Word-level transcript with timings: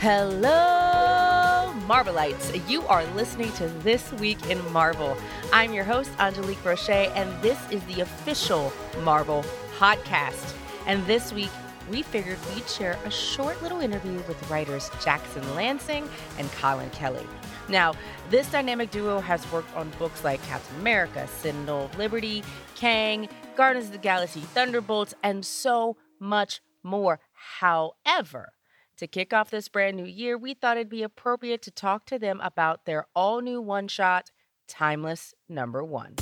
Hello, 0.00 1.74
Marvelites. 1.86 2.66
You 2.70 2.80
are 2.86 3.04
listening 3.08 3.52
to 3.52 3.68
This 3.84 4.10
Week 4.14 4.48
in 4.48 4.72
Marvel. 4.72 5.14
I'm 5.52 5.74
your 5.74 5.84
host, 5.84 6.10
Angelique 6.18 6.64
Roche, 6.64 6.88
and 6.88 7.42
this 7.42 7.58
is 7.70 7.84
the 7.84 8.00
official 8.00 8.72
Marvel 9.02 9.44
podcast. 9.78 10.54
And 10.86 11.06
this 11.06 11.34
week, 11.34 11.50
we 11.90 12.00
figured 12.00 12.38
we'd 12.54 12.66
share 12.66 12.98
a 13.04 13.10
short 13.10 13.62
little 13.62 13.80
interview 13.80 14.14
with 14.26 14.50
writers 14.50 14.90
Jackson 15.04 15.42
Lanzing 15.54 16.08
and 16.38 16.50
Collin 16.52 16.88
Kelly. 16.92 17.26
Now, 17.68 17.92
this 18.30 18.50
dynamic 18.50 18.90
duo 18.90 19.20
has 19.20 19.52
worked 19.52 19.76
on 19.76 19.90
books 19.98 20.24
like 20.24 20.42
Captain 20.44 20.80
America, 20.80 21.28
Sentinel 21.28 21.84
of 21.84 21.98
Liberty, 21.98 22.42
Kang, 22.74 23.28
Guardians 23.54 23.88
of 23.88 23.92
the 23.92 23.98
Galaxy, 23.98 24.40
Thunderbolts, 24.40 25.12
and 25.22 25.44
so 25.44 25.98
much 26.18 26.62
more. 26.82 27.20
However, 27.58 28.54
to 29.00 29.06
kick 29.06 29.32
off 29.32 29.50
this 29.50 29.68
brand 29.68 29.96
new 29.96 30.04
year, 30.04 30.36
we 30.38 30.54
thought 30.54 30.76
it'd 30.76 30.88
be 30.90 31.02
appropriate 31.02 31.62
to 31.62 31.70
talk 31.70 32.04
to 32.06 32.18
them 32.18 32.38
about 32.42 32.84
their 32.84 33.06
all 33.16 33.40
new 33.40 33.60
one 33.60 33.88
shot, 33.88 34.30
Timeless 34.68 35.34
Number 35.48 35.82
One. 35.82 36.16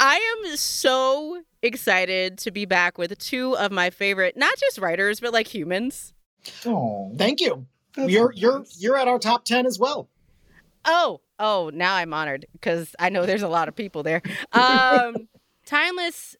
I 0.00 0.16
am 0.16 0.56
so 0.56 1.42
excited 1.62 2.38
to 2.38 2.50
be 2.50 2.64
back 2.64 2.96
with 2.96 3.16
two 3.18 3.56
of 3.58 3.70
my 3.70 3.90
favorite, 3.90 4.36
not 4.36 4.56
just 4.58 4.78
writers, 4.78 5.20
but 5.20 5.34
like 5.34 5.46
humans. 5.46 6.14
Oh, 6.64 7.12
thank 7.18 7.40
you. 7.40 7.66
That's 7.94 8.10
you're 8.10 8.30
nice. 8.30 8.40
you're 8.40 8.64
you're 8.78 8.96
at 8.96 9.06
our 9.06 9.18
top 9.18 9.44
ten 9.44 9.66
as 9.66 9.78
well. 9.78 10.08
Oh, 10.86 11.20
oh, 11.38 11.70
now 11.74 11.94
I'm 11.94 12.14
honored 12.14 12.46
because 12.52 12.94
I 12.98 13.10
know 13.10 13.26
there's 13.26 13.42
a 13.42 13.48
lot 13.48 13.68
of 13.68 13.76
people 13.76 14.02
there. 14.02 14.22
Um, 14.52 15.28
Timeless 15.66 16.34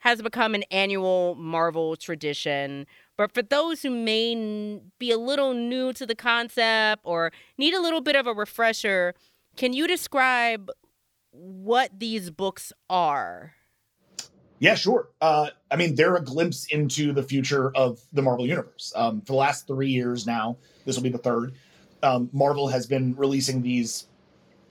has 0.00 0.22
become 0.22 0.54
an 0.54 0.62
annual 0.70 1.34
Marvel 1.34 1.96
tradition. 1.96 2.86
But 3.16 3.32
for 3.32 3.42
those 3.42 3.82
who 3.82 3.90
may 3.90 4.80
be 4.98 5.10
a 5.10 5.18
little 5.18 5.54
new 5.54 5.92
to 5.94 6.06
the 6.06 6.14
concept 6.14 7.02
or 7.04 7.32
need 7.56 7.74
a 7.74 7.80
little 7.80 8.00
bit 8.00 8.16
of 8.16 8.26
a 8.26 8.32
refresher, 8.32 9.14
can 9.56 9.72
you 9.72 9.86
describe 9.86 10.70
what 11.32 11.90
these 11.98 12.30
books 12.30 12.72
are? 12.88 13.54
Yeah, 14.60 14.74
sure. 14.74 15.08
Uh, 15.20 15.50
I 15.70 15.76
mean, 15.76 15.94
they're 15.94 16.16
a 16.16 16.24
glimpse 16.24 16.66
into 16.66 17.12
the 17.12 17.22
future 17.22 17.70
of 17.76 18.00
the 18.12 18.22
Marvel 18.22 18.46
Universe. 18.46 18.92
Um, 18.96 19.20
for 19.20 19.32
the 19.32 19.38
last 19.38 19.66
three 19.66 19.90
years 19.90 20.26
now, 20.26 20.56
this 20.84 20.96
will 20.96 21.04
be 21.04 21.10
the 21.10 21.18
third. 21.18 21.54
Um, 22.02 22.28
Marvel 22.32 22.68
has 22.68 22.86
been 22.86 23.14
releasing 23.16 23.62
these 23.62 24.06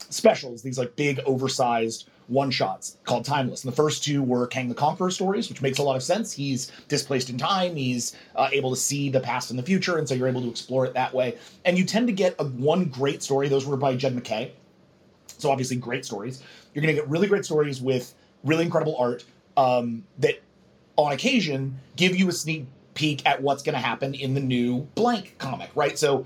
specials, 0.09 0.61
these 0.61 0.77
like 0.77 0.95
big, 0.95 1.19
oversized 1.25 2.09
one 2.27 2.51
shots 2.51 2.97
called 3.03 3.25
Timeless. 3.25 3.63
And 3.63 3.71
the 3.71 3.75
first 3.75 4.03
two 4.03 4.21
were 4.21 4.47
Kang 4.47 4.69
the 4.69 4.75
Conqueror 4.75 5.11
stories, 5.11 5.49
which 5.49 5.61
makes 5.61 5.79
a 5.79 5.83
lot 5.83 5.95
of 5.95 6.03
sense. 6.03 6.31
He's 6.31 6.71
displaced 6.87 7.29
in 7.29 7.37
time, 7.37 7.75
he's 7.75 8.15
uh, 8.35 8.49
able 8.51 8.69
to 8.69 8.75
see 8.75 9.09
the 9.09 9.19
past 9.19 9.49
and 9.49 9.57
the 9.57 9.63
future, 9.63 9.97
and 9.97 10.07
so 10.07 10.15
you're 10.15 10.27
able 10.27 10.41
to 10.41 10.49
explore 10.49 10.85
it 10.85 10.93
that 10.93 11.13
way. 11.13 11.37
And 11.65 11.77
you 11.77 11.85
tend 11.85 12.07
to 12.07 12.13
get 12.13 12.35
a, 12.39 12.45
one 12.45 12.85
great 12.85 13.23
story. 13.23 13.47
Those 13.47 13.65
were 13.65 13.77
by 13.77 13.95
Jed 13.95 14.15
MacKay. 14.15 14.51
So 15.37 15.51
obviously, 15.51 15.77
great 15.77 16.05
stories. 16.05 16.41
You're 16.73 16.81
going 16.81 16.95
to 16.95 17.01
get 17.01 17.09
really 17.09 17.27
great 17.27 17.45
stories 17.45 17.81
with 17.81 18.13
really 18.43 18.65
incredible 18.65 18.97
art 18.97 19.23
um, 19.55 20.03
that, 20.19 20.41
on 20.95 21.11
occasion, 21.11 21.79
give 21.95 22.15
you 22.15 22.29
a 22.29 22.31
sneak 22.31 22.65
peek 22.93 23.25
at 23.25 23.41
what's 23.41 23.61
going 23.63 23.75
to 23.75 23.81
happen 23.81 24.13
in 24.13 24.33
the 24.33 24.39
new 24.39 24.79
blank 24.95 25.35
comic, 25.37 25.69
right? 25.75 25.97
So, 25.97 26.25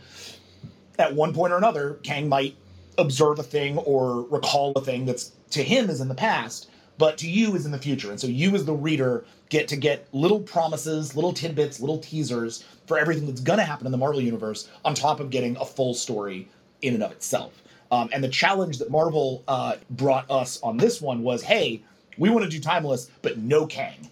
at 0.97 1.13
one 1.13 1.33
point 1.33 1.51
or 1.51 1.57
another, 1.57 1.99
Kang 2.03 2.29
might 2.29 2.55
observe 2.97 3.39
a 3.39 3.43
thing 3.43 3.77
or 3.79 4.23
recall 4.23 4.71
a 4.75 4.81
thing 4.81 5.05
that's 5.05 5.31
to 5.51 5.63
him 5.63 5.89
is 5.89 6.01
in 6.01 6.07
the 6.07 6.15
past, 6.15 6.69
but 6.97 7.17
to 7.17 7.29
you 7.29 7.55
is 7.55 7.65
in 7.65 7.71
the 7.71 7.77
future. 7.77 8.11
And 8.11 8.19
so 8.19 8.27
you 8.27 8.53
as 8.55 8.65
the 8.65 8.73
reader 8.73 9.25
get 9.49 9.67
to 9.69 9.75
get 9.75 10.07
little 10.13 10.39
promises, 10.39 11.15
little 11.15 11.33
tidbits, 11.33 11.79
little 11.79 11.97
teasers 11.97 12.63
for 12.85 12.97
everything 12.97 13.25
that's 13.25 13.41
going 13.41 13.59
to 13.59 13.65
happen 13.65 13.85
in 13.85 13.91
the 13.91 13.97
Marvel 13.97 14.21
universe 14.21 14.69
on 14.85 14.93
top 14.93 15.19
of 15.19 15.29
getting 15.29 15.57
a 15.57 15.65
full 15.65 15.93
story 15.93 16.47
in 16.81 16.93
and 16.93 17.03
of 17.03 17.11
itself. 17.11 17.63
Um, 17.91 18.09
and 18.13 18.23
the 18.23 18.29
challenge 18.29 18.77
that 18.77 18.89
Marvel 18.89 19.43
uh, 19.47 19.75
brought 19.89 20.29
us 20.31 20.59
on 20.63 20.77
this 20.77 21.01
one 21.01 21.23
was, 21.23 21.43
hey, 21.43 21.83
we 22.17 22.29
want 22.29 22.43
to 22.43 22.49
do 22.49 22.59
Timeless, 22.59 23.09
but 23.21 23.37
no 23.37 23.65
Kang. 23.65 24.09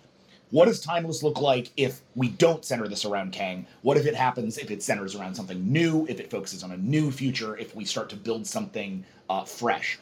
What 0.52 0.66
does 0.66 0.80
Timeless 0.82 1.22
look 1.22 1.40
like 1.40 1.72
if 1.78 2.02
we 2.16 2.30
don't 2.30 2.66
center 2.66 2.88
this 2.88 3.06
around 3.06 3.32
Kang? 3.32 3.68
What 3.84 3.98
if 3.98 4.06
it 4.06 4.16
happens 4.16 4.58
if 4.58 4.72
it 4.72 4.82
centers 4.82 5.16
around 5.16 5.36
something 5.36 5.72
new, 5.72 6.08
if 6.10 6.20
it 6.20 6.32
focuses 6.32 6.64
on 6.64 6.72
a 6.72 6.78
new 6.78 7.12
future, 7.12 7.56
if 7.58 7.76
we 7.76 7.86
start 7.86 8.10
to 8.10 8.16
build 8.16 8.48
something 8.48 9.06
uh, 9.30 9.44
fresh? 9.44 10.00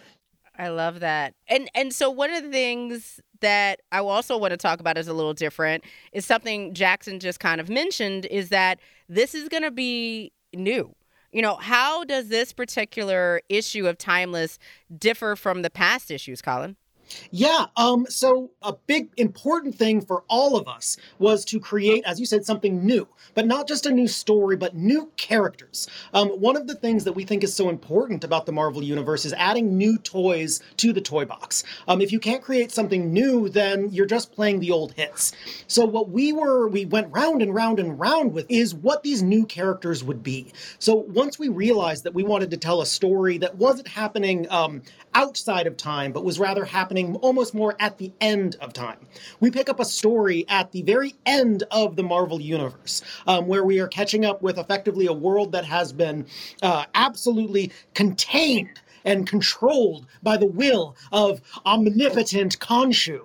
I 0.57 0.69
love 0.69 1.01
that. 1.01 1.33
And 1.47 1.69
and 1.75 1.93
so 1.93 2.09
one 2.09 2.31
of 2.31 2.43
the 2.43 2.49
things 2.49 3.19
that 3.41 3.81
I 3.91 3.99
also 3.99 4.37
want 4.37 4.51
to 4.51 4.57
talk 4.57 4.79
about 4.79 4.97
is 4.97 5.07
a 5.07 5.13
little 5.13 5.33
different 5.33 5.83
is 6.13 6.25
something 6.25 6.73
Jackson 6.73 7.19
just 7.19 7.39
kind 7.39 7.61
of 7.61 7.69
mentioned 7.69 8.25
is 8.25 8.49
that 8.49 8.79
this 9.07 9.35
is 9.35 9.49
going 9.49 9.63
to 9.63 9.71
be 9.71 10.31
new. 10.53 10.95
You 11.31 11.41
know, 11.41 11.57
how 11.57 12.03
does 12.05 12.29
this 12.29 12.53
particular 12.53 13.41
issue 13.49 13.85
of 13.85 13.97
Timeless 13.97 14.57
differ 14.97 15.35
from 15.35 15.61
the 15.61 15.69
past 15.69 16.09
issues, 16.09 16.41
Collin? 16.41 16.77
Yeah. 17.31 17.65
Um, 17.75 18.05
so 18.09 18.51
a 18.61 18.73
big 18.73 19.09
important 19.17 19.75
thing 19.75 20.01
for 20.01 20.23
all 20.29 20.55
of 20.57 20.67
us 20.67 20.97
was 21.19 21.45
to 21.45 21.59
create, 21.59 22.03
as 22.05 22.19
you 22.19 22.25
said, 22.25 22.45
something 22.45 22.85
new, 22.85 23.07
but 23.33 23.45
not 23.45 23.67
just 23.67 23.85
a 23.85 23.91
new 23.91 24.07
story, 24.07 24.55
but 24.55 24.75
new 24.75 25.11
characters. 25.17 25.87
Um, 26.13 26.29
one 26.29 26.55
of 26.55 26.67
the 26.67 26.75
things 26.75 27.03
that 27.03 27.13
we 27.13 27.23
think 27.23 27.43
is 27.43 27.53
so 27.53 27.69
important 27.69 28.23
about 28.23 28.45
the 28.45 28.51
Marvel 28.51 28.83
Universe 28.83 29.25
is 29.25 29.33
adding 29.33 29.77
new 29.77 29.97
toys 29.97 30.61
to 30.77 30.93
the 30.93 31.01
toy 31.01 31.25
box. 31.25 31.63
Um, 31.87 32.01
if 32.01 32.11
you 32.11 32.19
can't 32.19 32.41
create 32.41 32.71
something 32.71 33.11
new, 33.11 33.49
then 33.49 33.89
you're 33.91 34.05
just 34.05 34.31
playing 34.31 34.59
the 34.59 34.71
old 34.71 34.93
hits. 34.93 35.33
So 35.67 35.85
what 35.85 36.09
we 36.09 36.33
were, 36.33 36.67
we 36.67 36.85
went 36.85 37.11
round 37.11 37.41
and 37.41 37.53
round 37.53 37.79
and 37.79 37.99
round 37.99 38.33
with 38.33 38.45
is 38.49 38.73
what 38.73 39.03
these 39.03 39.21
new 39.21 39.45
characters 39.45 40.03
would 40.03 40.23
be. 40.23 40.51
So 40.79 40.95
once 40.95 41.39
we 41.39 41.49
realized 41.49 42.03
that 42.03 42.13
we 42.13 42.23
wanted 42.23 42.51
to 42.51 42.57
tell 42.57 42.81
a 42.81 42.85
story 42.85 43.37
that 43.39 43.55
wasn't 43.55 43.87
happening 43.87 44.47
um, 44.49 44.81
outside 45.17 45.65
of 45.65 45.75
time, 45.75 46.11
but 46.11 46.23
was 46.23 46.39
rather 46.39 46.63
happening 46.63 47.15
almost 47.17 47.55
more 47.55 47.75
at 47.79 47.97
the 47.97 48.13
end 48.21 48.55
of 48.61 48.71
time. 48.71 48.99
We 49.39 49.49
pick 49.49 49.67
up 49.67 49.79
a 49.79 49.85
story 49.85 50.45
at 50.47 50.71
the 50.71 50.83
very 50.83 51.15
end 51.25 51.63
of 51.71 51.95
the 51.95 52.03
Marvel 52.03 52.39
Universe, 52.39 53.01
um, 53.25 53.47
where 53.47 53.63
we 53.63 53.79
are 53.79 53.87
catching 53.87 54.25
up 54.25 54.43
with 54.43 54.59
effectively 54.59 55.07
a 55.07 55.13
world 55.13 55.51
that 55.53 55.65
has 55.65 55.91
been 55.91 56.27
uh, 56.61 56.85
absolutely 56.93 57.71
contained 57.95 58.79
and 59.03 59.25
controlled 59.27 60.05
by 60.21 60.37
the 60.37 60.45
will 60.45 60.95
of 61.11 61.41
omnipotent 61.65 62.59
Khonshu 62.59 63.21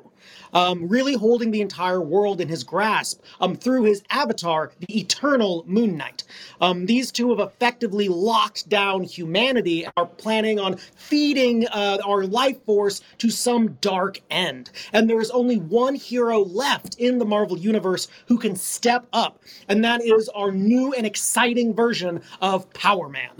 um, 0.52 0.88
really 0.88 1.14
holding 1.14 1.50
the 1.50 1.60
entire 1.60 2.00
world 2.00 2.40
in 2.40 2.48
his 2.48 2.64
grasp 2.64 3.22
um, 3.40 3.56
through 3.56 3.84
his 3.84 4.02
avatar, 4.10 4.72
the 4.80 4.98
eternal 4.98 5.64
Moon 5.66 5.96
Knight. 5.96 6.24
Um, 6.60 6.86
these 6.86 7.10
two 7.10 7.30
have 7.30 7.40
effectively 7.40 8.08
locked 8.08 8.68
down 8.68 9.02
humanity 9.02 9.84
and 9.84 9.92
are 9.96 10.06
planning 10.06 10.58
on 10.58 10.76
feeding 10.96 11.66
uh, 11.68 11.98
our 12.04 12.24
life 12.24 12.62
force 12.64 13.00
to 13.18 13.30
some 13.30 13.74
dark 13.80 14.20
end. 14.30 14.70
And 14.92 15.08
there 15.08 15.20
is 15.20 15.30
only 15.30 15.56
one 15.56 15.94
hero 15.94 16.40
left 16.40 16.96
in 16.98 17.18
the 17.18 17.24
Marvel 17.24 17.58
Universe 17.58 18.08
who 18.26 18.38
can 18.38 18.56
step 18.56 19.06
up, 19.12 19.40
and 19.68 19.84
that 19.84 20.02
is 20.02 20.28
our 20.30 20.52
new 20.52 20.92
and 20.92 21.06
exciting 21.06 21.74
version 21.74 22.22
of 22.40 22.72
Power 22.72 23.08
Man. 23.08 23.30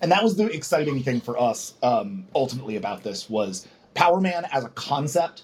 And 0.00 0.12
that 0.12 0.22
was 0.22 0.36
the 0.36 0.46
exciting 0.46 1.02
thing 1.02 1.20
for 1.20 1.40
us 1.40 1.74
um, 1.82 2.26
ultimately 2.34 2.76
about 2.76 3.02
this 3.02 3.30
was 3.30 3.66
Power 3.94 4.20
Man 4.20 4.46
as 4.52 4.64
a 4.64 4.68
concept 4.70 5.42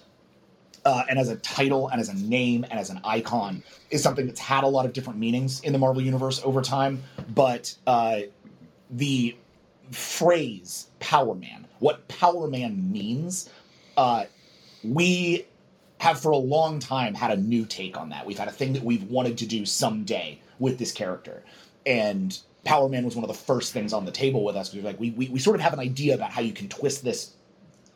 uh, 0.85 1.03
and 1.09 1.17
as 1.17 1.29
a 1.29 1.35
title 1.37 1.87
and 1.89 1.99
as 1.99 2.09
a 2.09 2.15
name 2.15 2.65
and 2.69 2.79
as 2.79 2.89
an 2.89 2.99
icon 3.03 3.63
is 3.89 4.03
something 4.03 4.25
that's 4.25 4.39
had 4.39 4.63
a 4.63 4.67
lot 4.67 4.85
of 4.85 4.93
different 4.93 5.19
meanings 5.19 5.61
in 5.61 5.73
the 5.73 5.79
Marvel 5.79 6.01
universe 6.01 6.41
over 6.43 6.61
time. 6.61 7.01
But 7.33 7.75
uh, 7.87 8.21
the 8.89 9.35
phrase 9.91 10.87
Power 10.99 11.35
Man, 11.35 11.67
what 11.79 12.07
Power 12.07 12.47
Man 12.47 12.91
means, 12.91 13.49
uh, 13.97 14.25
we 14.83 15.45
have 15.99 16.19
for 16.19 16.31
a 16.31 16.37
long 16.37 16.79
time 16.79 17.13
had 17.13 17.31
a 17.31 17.37
new 17.37 17.65
take 17.65 17.97
on 17.97 18.09
that. 18.09 18.25
We've 18.25 18.37
had 18.37 18.49
a 18.49 18.51
thing 18.51 18.73
that 18.73 18.83
we've 18.83 19.03
wanted 19.03 19.37
to 19.37 19.45
do 19.45 19.65
someday 19.65 20.39
with 20.59 20.77
this 20.77 20.91
character. 20.91 21.43
And 21.85 22.37
Power 22.65 22.89
Man 22.89 23.05
was 23.05 23.15
one 23.15 23.23
of 23.23 23.29
the 23.29 23.41
first 23.41 23.71
things 23.71 23.93
on 23.93 24.05
the 24.05 24.11
table 24.11 24.43
with 24.43 24.55
us. 24.55 24.73
We 24.73 24.81
were 24.81 24.85
like, 24.85 24.99
we, 24.99 25.11
we, 25.11 25.29
we 25.29 25.39
sort 25.39 25.55
of 25.55 25.61
have 25.61 25.73
an 25.73 25.79
idea 25.79 26.15
about 26.15 26.31
how 26.31 26.41
you 26.41 26.53
can 26.53 26.67
twist 26.67 27.03
this 27.03 27.33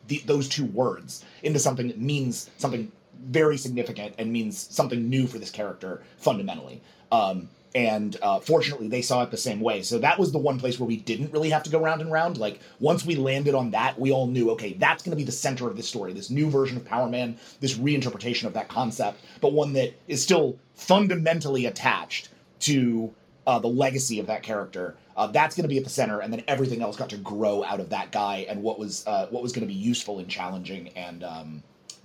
the, 0.08 0.22
those 0.26 0.48
two 0.48 0.64
words 0.66 1.24
into 1.42 1.58
something 1.58 1.88
that 1.88 2.00
means 2.00 2.50
something 2.58 2.90
very 3.26 3.56
significant 3.56 4.14
and 4.18 4.32
means 4.32 4.58
something 4.74 5.08
new 5.08 5.26
for 5.26 5.38
this 5.38 5.50
character 5.50 6.02
fundamentally. 6.18 6.80
Um, 7.12 7.48
and 7.74 8.16
uh, 8.22 8.40
fortunately, 8.40 8.88
they 8.88 9.02
saw 9.02 9.22
it 9.22 9.30
the 9.30 9.36
same 9.36 9.60
way. 9.60 9.82
So 9.82 9.98
that 9.98 10.18
was 10.18 10.32
the 10.32 10.38
one 10.38 10.58
place 10.58 10.80
where 10.80 10.86
we 10.86 10.96
didn't 10.96 11.32
really 11.32 11.50
have 11.50 11.62
to 11.64 11.70
go 11.70 11.78
round 11.78 12.00
and 12.00 12.10
round. 12.10 12.38
Like 12.38 12.60
once 12.80 13.04
we 13.04 13.14
landed 13.14 13.54
on 13.54 13.70
that, 13.72 13.98
we 14.00 14.10
all 14.10 14.26
knew, 14.26 14.50
okay, 14.52 14.72
that's 14.74 15.02
going 15.02 15.10
to 15.10 15.16
be 15.16 15.24
the 15.24 15.32
center 15.32 15.68
of 15.68 15.76
this 15.76 15.86
story. 15.86 16.12
This 16.12 16.30
new 16.30 16.48
version 16.48 16.76
of 16.76 16.84
Power 16.84 17.08
Man, 17.08 17.38
this 17.60 17.74
reinterpretation 17.74 18.44
of 18.44 18.54
that 18.54 18.68
concept, 18.68 19.20
but 19.40 19.52
one 19.52 19.74
that 19.74 19.94
is 20.08 20.22
still 20.22 20.58
fundamentally 20.74 21.66
attached 21.66 22.30
to 22.60 23.14
uh, 23.46 23.58
the 23.58 23.68
legacy 23.68 24.18
of 24.18 24.26
that 24.26 24.42
character 24.42 24.96
uh, 25.18 25.26
that's 25.26 25.56
going 25.56 25.64
to 25.64 25.68
be 25.68 25.76
at 25.76 25.84
the 25.84 25.90
center, 25.90 26.20
and 26.20 26.32
then 26.32 26.42
everything 26.48 26.80
else 26.80 26.96
got 26.96 27.10
to 27.10 27.16
grow 27.18 27.64
out 27.64 27.80
of 27.80 27.90
that 27.90 28.12
guy 28.12 28.46
and 28.48 28.62
what 28.62 28.78
was 28.78 29.04
uh, 29.06 29.26
what 29.30 29.42
was 29.42 29.52
going 29.52 29.66
to 29.66 29.72
be 29.72 29.78
useful 29.78 30.20
and 30.20 30.28
challenging 30.28 30.88
and 30.96 31.24
um, 31.24 31.62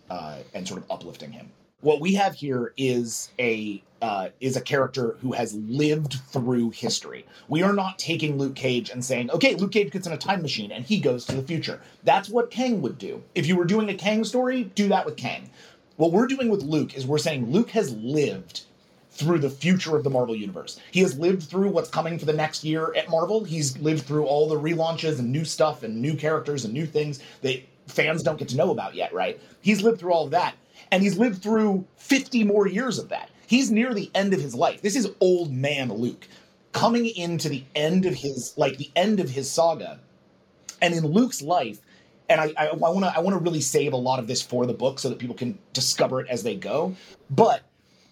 uh, 0.10 0.39
and 0.56 0.68
sort 0.68 0.81
of 0.81 0.92
uplifting 0.92 1.31
him. 1.31 1.51
what 1.83 2.00
we 2.00 2.13
have 2.13 2.33
here 2.33 2.74
is 2.77 3.30
a 3.39 3.83
uh, 4.01 4.30
is 4.39 4.57
a 4.57 4.62
character 4.62 5.18
who 5.21 5.31
has 5.33 5.54
lived 5.56 6.15
through 6.31 6.71
history. 6.71 7.25
We 7.48 7.62
are 7.62 7.74
not 7.74 8.00
taking 8.00 8.38
Luke 8.38 8.56
Cage 8.56 8.89
and 8.89 9.04
saying, 9.04 9.31
okay, 9.31 9.56
Luke 9.56 9.71
Cage 9.71 9.92
gets 9.92 10.07
in 10.07 10.13
a 10.13 10.18
time 10.18 10.42
machine 10.42 10.71
and 10.71 10.83
he 10.83 11.00
goes 11.00 11.25
to 11.25 11.36
the 11.36 11.44
future. 11.44 11.80
That's 12.04 12.30
what 12.30 12.51
Kang 12.51 12.81
would 12.81 12.98
do. 12.98 13.24
If 13.36 13.48
you 13.48 13.56
were 13.56 13.66
doing 13.66 13.89
a 13.89 13.94
Kang 13.94 14.24
story, 14.24 14.66
do 14.75 14.89
that 14.89 15.06
with 15.06 15.16
Kang. 15.16 15.50
What 15.98 16.12
we're 16.12 16.27
doing 16.27 16.50
with 16.50 16.63
Luke 16.63 16.95
is 16.95 17.06
we're 17.06 17.18
saying 17.18 17.51
Luke 17.51 17.69
has 17.71 17.95
lived 17.95 18.63
through 19.13 19.39
the 19.39 19.50
future 19.50 19.95
of 19.95 20.04
the 20.04 20.10
Marvel 20.10 20.36
Universe. 20.36 20.80
He 20.92 21.01
has 21.01 21.18
lived 21.19 21.44
through 21.44 21.69
what's 21.69 21.89
coming 21.89 22.18
for 22.18 22.25
the 22.25 22.33
next 22.33 22.63
year 22.63 22.94
at 22.95 23.10
Marvel. 23.10 23.44
He's 23.44 23.77
lived 23.77 24.06
through 24.06 24.25
all 24.25 24.48
the 24.48 24.60
relaunches 24.60 25.19
and 25.19 25.31
new 25.31 25.45
stuff 25.45 25.83
and 25.83 26.01
new 26.01 26.15
characters 26.15 26.65
and 26.65 26.74
new 26.74 26.86
things 26.86 27.19
that 27.42 27.62
fans 27.88 28.24
don't 28.24 28.39
get 28.39 28.50
to 28.50 28.57
know 28.57 28.71
about 28.71 28.95
yet, 28.95 29.13
right? 29.13 29.39
He's 29.62 29.81
lived 29.81 30.00
through 30.00 30.13
all 30.13 30.25
of 30.25 30.31
that. 30.31 30.56
And 30.92 31.04
he's 31.04 31.18
lived 31.18 31.44
through 31.44 31.86
50 31.98 32.44
more 32.44 32.68
years 32.68 32.98
of 32.98 33.10
that. 33.10 33.30
He's 33.48 33.69
near 33.69 33.94
the 33.94 34.10
end 34.15 34.33
of 34.33 34.42
his 34.42 34.56
life. 34.56 34.81
This 34.81 34.95
is 34.95 35.10
old 35.19 35.51
man 35.51 35.92
Luke 35.94 36.27
coming 36.71 37.06
into 37.06 37.50
the 37.50 37.63
end 37.75 38.06
of 38.06 38.16
his 38.16 38.54
like 38.57 38.77
the 38.77 38.92
end 38.95 39.19
of 39.19 39.30
his 39.30 39.50
saga. 39.50 40.00
And 40.81 40.94
in 40.94 41.06
Luke's 41.06 41.42
life, 41.42 41.80
and 42.30 42.42
I, 42.42 42.54
I, 42.57 42.68
I 42.68 42.74
want 42.74 43.06
to 43.06 43.13
I 43.16 43.19
want 43.19 43.36
to 43.36 43.39
really 43.39 43.62
save 43.62 43.94
a 43.94 43.98
lot 43.98 44.19
of 44.19 44.27
this 44.27 44.42
for 44.42 44.66
the 44.66 44.74
book 44.74 45.00
so 45.00 45.07
that 45.09 45.19
people 45.19 45.36
can 45.36 45.57
discover 45.71 46.19
it 46.19 46.27
as 46.30 46.44
they 46.44 46.56
go. 46.56 46.95
But 47.30 47.62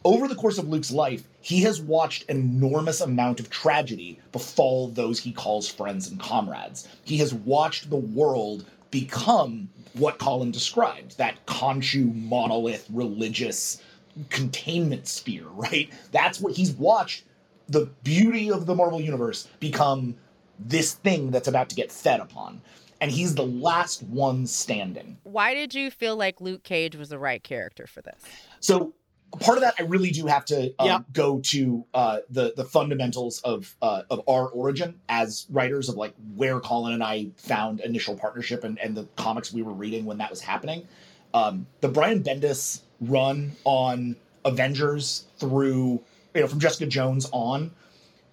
over 0.03 0.27
the 0.27 0.35
course 0.35 0.57
of 0.57 0.67
Luke's 0.67 0.91
life, 0.91 1.27
he 1.41 1.61
has 1.61 1.81
watched 1.81 2.29
an 2.29 2.37
enormous 2.37 3.01
amount 3.01 3.39
of 3.39 3.49
tragedy 3.49 4.19
befall 4.31 4.87
those 4.87 5.19
he 5.19 5.31
calls 5.31 5.67
friends 5.67 6.09
and 6.09 6.19
comrades. 6.19 6.87
He 7.03 7.17
has 7.17 7.33
watched 7.33 7.89
the 7.89 7.97
world 7.97 8.65
become 8.89 9.69
what 9.93 10.17
Collin 10.17 10.51
described 10.51 11.17
that 11.17 11.45
Khonshu 11.45 12.13
monolith 12.27 12.87
religious 12.91 13.81
containment 14.29 15.07
sphere, 15.07 15.47
right? 15.51 15.89
That's 16.11 16.39
what 16.39 16.55
he's 16.55 16.71
watched 16.71 17.23
the 17.71 17.89
beauty 18.03 18.51
of 18.51 18.65
the 18.65 18.75
Marvel 18.75 18.99
Universe 18.99 19.47
become 19.59 20.15
this 20.59 20.93
thing 20.93 21.31
that's 21.31 21.47
about 21.47 21.69
to 21.69 21.75
get 21.75 21.91
fed 21.91 22.19
upon. 22.19 22.61
And 22.99 23.09
he's 23.09 23.33
the 23.33 23.45
last 23.45 24.03
one 24.03 24.45
standing. 24.45 25.17
Why 25.23 25.55
did 25.55 25.73
you 25.73 25.89
feel 25.89 26.15
like 26.15 26.39
Luke 26.39 26.63
Cage 26.63 26.95
was 26.95 27.09
the 27.09 27.17
right 27.17 27.41
character 27.41 27.87
for 27.87 28.01
this? 28.01 28.21
So 28.59 28.93
part 29.39 29.57
of 29.57 29.63
that 29.63 29.75
I 29.79 29.83
really 29.83 30.11
do 30.11 30.25
have 30.25 30.45
to 30.45 30.73
um, 30.79 30.87
yeah. 30.87 30.99
go 31.13 31.39
to 31.39 31.85
uh, 31.93 32.17
the 32.29 32.53
the 32.55 32.65
fundamentals 32.65 33.41
of 33.41 33.75
uh, 33.81 34.03
of 34.09 34.21
our 34.27 34.47
origin 34.49 34.99
as 35.09 35.45
writers 35.49 35.89
of 35.89 35.95
like 35.95 36.13
where 36.35 36.59
Collin 36.59 36.93
and 36.93 37.03
I 37.03 37.27
found 37.37 37.79
initial 37.79 38.15
partnership 38.15 38.63
and, 38.63 38.79
and 38.79 38.95
the 38.95 39.07
comics 39.15 39.53
we 39.53 39.61
were 39.61 39.73
reading 39.73 40.05
when 40.05 40.17
that 40.17 40.29
was 40.29 40.41
happening. 40.41 40.87
Um, 41.33 41.65
the 41.79 41.87
Brian 41.87 42.23
Bendis 42.23 42.81
run 42.99 43.51
on 43.63 44.15
Avengers 44.43 45.25
through 45.37 46.01
you 46.35 46.41
know 46.41 46.47
from 46.47 46.59
Jessica 46.59 46.85
Jones 46.85 47.29
on 47.31 47.71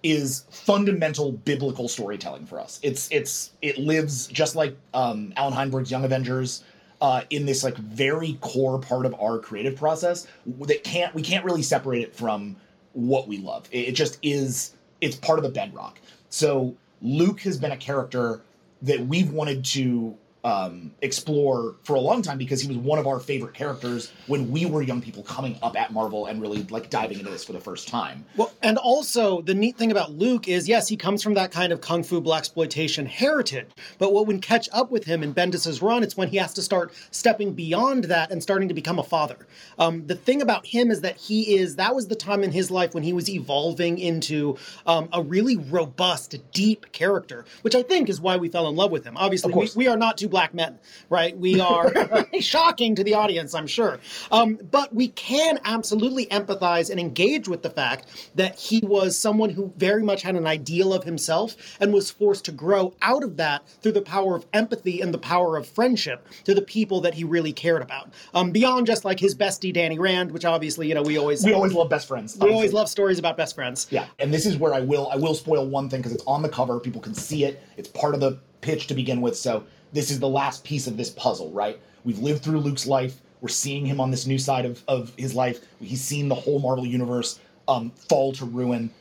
is 0.01 0.45
fundamental 0.49 1.31
biblical 1.31 1.87
storytelling 1.87 2.45
for 2.45 2.59
us. 2.59 2.79
It's 2.81 3.09
it's 3.11 3.51
it 3.61 3.77
lives 3.77 4.27
just 4.27 4.55
like 4.55 4.75
um, 4.93 5.33
Allan 5.35 5.53
Heinberg's 5.53 5.91
Young 5.91 6.05
Avengers 6.05 6.63
uh, 7.01 7.21
in 7.29 7.45
this 7.45 7.63
like 7.63 7.77
very 7.77 8.37
core 8.41 8.79
part 8.79 9.05
of 9.05 9.15
our 9.19 9.39
creative 9.39 9.75
process 9.75 10.27
that 10.45 10.83
can't 10.83 11.13
we 11.13 11.21
can't 11.21 11.45
really 11.45 11.61
separate 11.61 12.01
it 12.01 12.15
from 12.15 12.55
what 12.93 13.27
we 13.27 13.37
love. 13.37 13.67
It, 13.71 13.89
it 13.89 13.91
just 13.95 14.17
is. 14.21 14.73
It's 15.01 15.15
part 15.15 15.39
of 15.39 15.43
the 15.43 15.49
bedrock. 15.49 15.99
So 16.29 16.75
Luke 17.01 17.41
has 17.41 17.57
been 17.57 17.71
a 17.71 17.77
character 17.77 18.41
that 18.81 18.99
we've 19.07 19.31
wanted 19.31 19.63
to 19.65 20.15
um, 20.43 20.91
explore 21.01 21.75
for 21.83 21.95
a 21.95 21.99
long 21.99 22.21
time 22.21 22.37
because 22.37 22.61
he 22.61 22.67
was 22.67 22.77
one 22.77 22.99
of 22.99 23.07
our 23.07 23.19
favorite 23.19 23.53
characters 23.53 24.11
when 24.27 24.49
we 24.49 24.65
were 24.65 24.81
young 24.81 25.01
people 25.01 25.23
coming 25.23 25.57
up 25.61 25.79
at 25.79 25.91
Marvel 25.91 26.27
and 26.27 26.41
really 26.41 26.63
like 26.69 26.89
diving 26.89 27.19
into 27.19 27.29
this 27.29 27.43
for 27.43 27.53
the 27.53 27.59
first 27.59 27.87
time. 27.87 28.25
Well, 28.37 28.51
and 28.63 28.77
also 28.77 29.41
the 29.41 29.53
neat 29.53 29.77
thing 29.77 29.91
about 29.91 30.11
Luke 30.11 30.47
is 30.47 30.67
yes, 30.67 30.87
he 30.87 30.95
comes 30.95 31.21
from 31.21 31.33
that 31.33 31.51
kind 31.51 31.73
of 31.73 31.81
kung 31.81 32.03
fu 32.03 32.21
blaxploitation 32.21 33.05
heritage, 33.05 33.67
but 33.97 34.13
what 34.13 34.27
would 34.27 34.41
catch 34.41 34.69
up 34.71 34.91
with 34.91 35.03
him 35.03 35.23
in 35.23 35.33
Bendis's 35.33 35.81
run, 35.81 36.03
it's 36.03 36.15
when 36.15 36.29
he 36.29 36.37
has 36.37 36.53
to 36.53 36.61
start 36.61 36.93
stepping 37.11 37.53
beyond 37.53 38.05
that 38.05 38.31
and 38.31 38.41
starting 38.41 38.67
to 38.67 38.73
become 38.73 38.99
a 38.99 39.03
father. 39.03 39.47
Um, 39.77 40.07
the 40.07 40.15
thing 40.15 40.41
about 40.41 40.65
him 40.65 40.91
is 40.91 41.01
that 41.01 41.17
he 41.17 41.57
is 41.57 41.75
that 41.75 41.93
was 41.95 42.07
the 42.07 42.15
time 42.15 42.43
in 42.43 42.51
his 42.51 42.71
life 42.71 42.93
when 42.93 43.03
he 43.03 43.13
was 43.13 43.29
evolving 43.29 43.97
into 43.97 44.57
um, 44.85 45.09
a 45.11 45.21
really 45.21 45.57
robust, 45.57 46.37
deep 46.53 46.91
character, 46.91 47.45
which 47.61 47.75
I 47.75 47.83
think 47.83 48.09
is 48.09 48.21
why 48.21 48.37
we 48.37 48.49
fell 48.49 48.67
in 48.69 48.75
love 48.75 48.91
with 48.91 49.03
him. 49.03 49.17
Obviously, 49.17 49.53
we, 49.53 49.69
we 49.75 49.87
are 49.87 49.97
not 49.97 50.17
two 50.29 50.31
black 50.31 50.53
men, 50.53 50.79
right? 51.09 51.37
We 51.37 51.59
are 51.59 51.91
shocking 52.39 52.95
to 52.95 53.03
the 53.03 53.13
audience, 53.13 53.53
I'm 53.53 53.67
sure. 53.67 53.99
Um, 54.31 54.59
but 54.71 54.93
we 54.93 55.09
can 55.09 55.59
absolutely 55.65 56.27
empathize 56.27 56.89
and 56.89 56.99
engage 56.99 57.47
with 57.47 57.63
the 57.63 57.69
fact 57.69 58.31
that 58.35 58.57
he 58.57 58.79
was 58.81 59.17
someone 59.17 59.49
who 59.49 59.73
very 59.77 60.03
much 60.03 60.21
had 60.21 60.35
an 60.35 60.47
ideal 60.47 60.93
of 60.93 61.03
himself 61.03 61.55
and 61.79 61.93
was 61.93 62.11
forced 62.11 62.45
to 62.45 62.51
grow 62.51 62.93
out 63.01 63.23
of 63.23 63.37
that 63.37 63.67
through 63.81 63.93
the 63.93 64.01
power 64.01 64.35
of 64.35 64.45
empathy 64.53 65.01
and 65.01 65.13
the 65.13 65.17
power 65.17 65.57
of 65.57 65.67
friendship 65.67 66.27
to 66.43 66.53
the 66.53 66.61
people 66.61 67.01
that 67.01 67.13
he 67.13 67.23
really 67.23 67.53
cared 67.53 67.81
about. 67.81 68.13
Um, 68.33 68.51
beyond 68.51 68.85
just 68.85 69.05
like 69.05 69.19
his 69.19 69.35
bestie 69.35 69.73
Danny 69.73 69.99
Rand, 69.99 70.31
which 70.31 70.45
obviously 70.45 70.87
you 70.87 70.93
know 70.93 71.01
we 71.01 71.17
always 71.17 71.43
we 71.43 71.53
always 71.53 71.73
love 71.73 71.89
best 71.89 72.07
friends. 72.07 72.37
We 72.37 72.51
always 72.51 72.73
love 72.73 72.89
stories 72.89 73.19
about 73.19 73.37
best 73.37 73.55
friends. 73.55 73.87
Yeah, 73.89 74.05
and 74.19 74.33
this 74.33 74.45
is 74.45 74.57
where 74.57 74.73
I 74.73 74.81
will 74.81 75.09
I 75.11 75.15
will 75.15 75.33
spoil 75.33 75.67
one 75.67 75.89
thing 75.89 76.01
because 76.01 76.13
it's 76.13 76.23
on 76.25 76.41
the 76.41 76.49
cover. 76.49 76.79
People 76.79 77.01
can 77.01 77.13
see 77.13 77.45
it. 77.45 77.61
It's 77.77 77.89
part 77.89 78.13
of 78.13 78.19
the 78.19 78.39
pitch 78.61 78.87
to 78.87 78.93
begin 78.93 79.21
with. 79.21 79.37
So 79.37 79.63
this 79.91 80.11
is 80.11 80.19
the 80.19 80.29
last 80.29 80.63
piece 80.63 80.87
of 80.87 80.97
this 80.97 81.09
puzzle, 81.09 81.51
right? 81.51 81.79
We've 82.03 82.19
lived 82.19 82.43
through 82.43 82.59
Luke's 82.59 82.87
life. 82.87 83.19
We're 83.41 83.49
seeing 83.49 83.85
him 83.85 83.99
on 83.99 84.11
this 84.11 84.27
new 84.27 84.37
side 84.37 84.65
of, 84.65 84.83
of 84.87 85.13
his 85.17 85.33
life. 85.33 85.59
He's 85.79 86.01
seen 86.01 86.27
the 86.27 86.35
whole 86.35 86.59
Marvel 86.59 86.85
universe 86.85 87.39
um, 87.67 87.91
fall 87.91 88.33
to 88.33 88.45
ruin. 88.45 88.91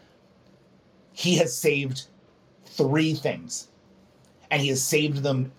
He 1.13 1.37
has 1.37 1.57
saved 1.57 2.05
three 2.67 3.15
things, 3.15 3.69
and 4.51 4.63
he 4.63 4.69
has 4.69 4.83
saved 4.83 5.23
them 5.23 5.51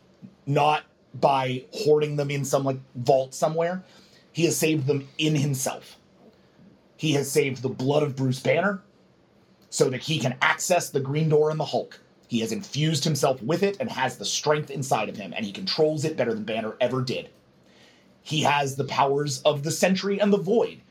not 0.45 0.83
by 1.15 1.65
hoarding 1.73 2.15
them 2.15 2.31
in 2.31 2.45
some 2.45 2.63
like 2.63 2.79
vault 2.95 3.33
somewhere. 3.33 3.83
He 4.31 4.45
has 4.45 4.55
saved 4.55 4.87
them 4.87 5.07
in 5.17 5.35
himself. 5.35 5.97
He 6.95 7.13
has 7.13 7.29
saved 7.29 7.61
the 7.61 7.69
blood 7.69 8.03
of 8.03 8.15
Bruce 8.15 8.39
Banner 8.39 8.81
so 9.69 9.89
that 9.89 10.01
he 10.01 10.19
can 10.19 10.35
access 10.41 10.89
the 10.89 10.99
Green 10.99 11.29
Door 11.29 11.51
and 11.51 11.59
the 11.59 11.65
Hulk. 11.65 11.99
He 12.29 12.41
has 12.41 12.51
infused 12.51 13.03
himself 13.03 13.41
with 13.41 13.63
it 13.63 13.77
and 13.79 13.89
has 13.89 14.17
the 14.17 14.23
strength 14.23 14.69
inside 14.69 15.09
of 15.09 15.17
him, 15.17 15.33
and 15.35 15.43
he 15.43 15.51
controls 15.51 16.05
it 16.05 16.15
better 16.15 16.31
than 16.31 16.43
Banner 16.43 16.75
ever 16.79 17.01
did. 17.01 17.27
He 18.21 18.41
has 18.41 18.75
the 18.75 18.83
powers 18.83 19.41
of 19.41 19.63
the 19.63 19.71
Sentry 19.71 20.21
and 20.21 20.31
the 20.31 20.37
Void, 20.37 20.81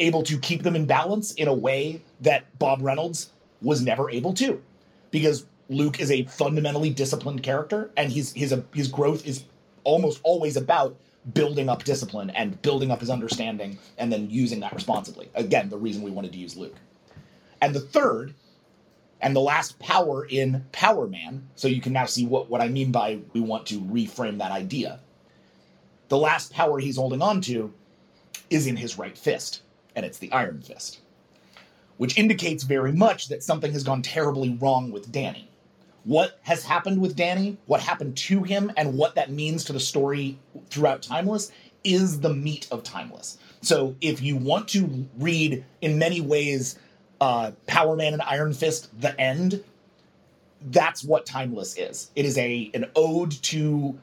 able 0.00 0.22
to 0.22 0.38
keep 0.38 0.62
them 0.62 0.74
in 0.74 0.86
balance 0.86 1.32
in 1.32 1.48
a 1.48 1.54
way 1.54 2.00
that 2.22 2.58
Bob 2.58 2.80
Reynolds 2.80 3.28
was 3.60 3.82
never 3.82 4.08
able 4.08 4.32
to, 4.32 4.62
because 5.10 5.44
Luke 5.68 6.00
is 6.00 6.10
a 6.10 6.24
fundamentally 6.24 6.88
disciplined 6.88 7.42
character, 7.42 7.90
and 7.98 8.10
his 8.10 8.32
his 8.32 8.54
his 8.72 8.88
growth 8.88 9.26
is 9.26 9.44
almost 9.84 10.18
always 10.22 10.56
about 10.56 10.96
building 11.34 11.68
up 11.68 11.84
discipline 11.84 12.30
and 12.30 12.60
building 12.62 12.90
up 12.90 13.00
his 13.00 13.10
understanding, 13.10 13.78
and 13.98 14.10
then 14.10 14.30
using 14.30 14.60
that 14.60 14.72
responsibly. 14.72 15.28
Again, 15.34 15.68
the 15.68 15.76
reason 15.76 16.02
we 16.02 16.10
wanted 16.10 16.32
to 16.32 16.38
use 16.38 16.56
Luke. 16.56 16.76
And 17.60 17.74
the 17.74 17.80
third 17.80 18.32
and 19.22 19.36
the 19.36 19.40
last 19.40 19.78
power 19.78 20.26
in 20.26 20.66
Power 20.72 21.06
Man, 21.06 21.48
so 21.54 21.68
you 21.68 21.80
can 21.80 21.92
now 21.92 22.06
see 22.06 22.26
what, 22.26 22.50
what 22.50 22.60
I 22.60 22.68
mean 22.68 22.90
by 22.90 23.20
we 23.32 23.40
want 23.40 23.66
to 23.68 23.80
reframe 23.80 24.38
that 24.38 24.50
idea. 24.50 24.98
The 26.08 26.18
last 26.18 26.52
power 26.52 26.80
he's 26.80 26.96
holding 26.96 27.22
on 27.22 27.40
to 27.42 27.72
is 28.50 28.66
in 28.66 28.76
his 28.76 28.98
right 28.98 29.16
fist, 29.16 29.62
and 29.94 30.04
it's 30.04 30.18
the 30.18 30.30
Iron 30.32 30.60
Fist, 30.60 31.00
which 31.96 32.18
indicates 32.18 32.64
very 32.64 32.92
much 32.92 33.28
that 33.28 33.42
something 33.42 33.72
has 33.72 33.84
gone 33.84 34.02
terribly 34.02 34.58
wrong 34.60 34.90
with 34.90 35.12
Danny. 35.12 35.48
What 36.04 36.40
has 36.42 36.64
happened 36.64 37.00
with 37.00 37.14
Danny, 37.14 37.56
what 37.66 37.80
happened 37.80 38.16
to 38.16 38.42
him, 38.42 38.72
and 38.76 38.98
what 38.98 39.14
that 39.14 39.30
means 39.30 39.64
to 39.64 39.72
the 39.72 39.80
story 39.80 40.36
throughout 40.68 41.00
Timeless 41.00 41.52
is 41.84 42.20
the 42.20 42.34
meat 42.34 42.66
of 42.72 42.82
Timeless. 42.82 43.38
So 43.60 43.94
if 44.00 44.20
you 44.20 44.36
want 44.36 44.66
to 44.70 45.06
read, 45.16 45.64
in 45.80 45.98
many 45.98 46.20
ways, 46.20 46.76
uh, 47.22 47.52
Power 47.68 47.94
Man 47.94 48.14
and 48.14 48.22
Iron 48.22 48.52
Fist, 48.52 48.88
the 49.00 49.18
end. 49.18 49.62
That's 50.60 51.04
what 51.04 51.24
Timeless 51.24 51.78
is. 51.78 52.10
It 52.16 52.24
is 52.24 52.36
a 52.36 52.68
an 52.74 52.86
ode 52.96 53.30
to 53.44 53.96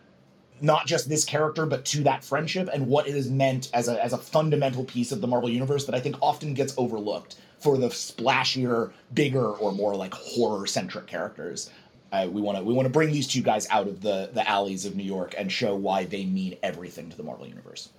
not 0.61 0.87
just 0.87 1.09
this 1.09 1.25
character, 1.25 1.65
but 1.65 1.83
to 1.85 2.03
that 2.03 2.23
friendship 2.23 2.69
and 2.73 2.87
what 2.87 3.09
it 3.09 3.15
is 3.15 3.29
meant 3.29 3.69
as 3.73 3.89
a 3.89 4.01
as 4.01 4.13
a 4.13 4.17
fundamental 4.17 4.85
piece 4.85 5.11
of 5.11 5.19
the 5.19 5.27
Marvel 5.27 5.49
universe 5.49 5.85
that 5.85 5.95
I 5.95 5.99
think 5.99 6.15
often 6.21 6.53
gets 6.53 6.73
overlooked 6.77 7.35
for 7.59 7.77
the 7.77 7.89
splashier, 7.89 8.91
bigger, 9.13 9.47
or 9.47 9.73
more 9.73 9.95
like 9.95 10.13
horror 10.13 10.65
centric 10.65 11.07
characters. 11.07 11.69
Uh, 12.13 12.25
we 12.31 12.39
want 12.39 12.57
to 12.57 12.63
we 12.63 12.73
want 12.73 12.85
to 12.85 12.91
bring 12.91 13.11
these 13.11 13.27
two 13.27 13.41
guys 13.41 13.67
out 13.69 13.87
of 13.87 13.99
the 13.99 14.29
the 14.33 14.49
alleys 14.49 14.85
of 14.85 14.95
New 14.95 15.03
York 15.03 15.35
and 15.37 15.51
show 15.51 15.75
why 15.75 16.05
they 16.05 16.23
mean 16.23 16.55
everything 16.63 17.09
to 17.09 17.17
the 17.17 17.23
Marvel 17.23 17.47
universe. 17.47 17.89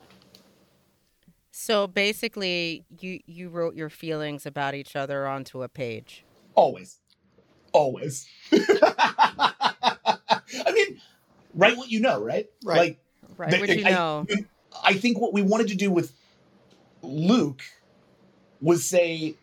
So 1.61 1.87
basically, 1.87 2.87
you 3.01 3.21
you 3.27 3.51
wrote 3.51 3.75
your 3.75 3.91
feelings 3.91 4.47
about 4.47 4.75
each 4.75 4.97
other 4.97 5.27
onto 5.27 5.63
a 5.63 5.69
page. 5.69 6.25
Always, 6.55 7.01
always. 7.73 8.27
I 8.51 9.53
mean, 10.73 10.99
write 11.53 11.77
what 11.77 11.91
you 11.91 12.01
know, 12.01 12.19
right? 12.19 12.49
Right. 12.65 12.79
Like, 12.79 12.99
right. 13.37 13.61
What 13.61 13.69
you 13.69 13.85
know. 13.85 14.25
I 14.83 14.95
think 14.95 15.21
what 15.21 15.35
we 15.35 15.43
wanted 15.43 15.69
to 15.69 15.75
do 15.75 15.91
with 15.91 16.15
Luke 17.03 17.61
was 18.63 18.83
say, 18.87 19.35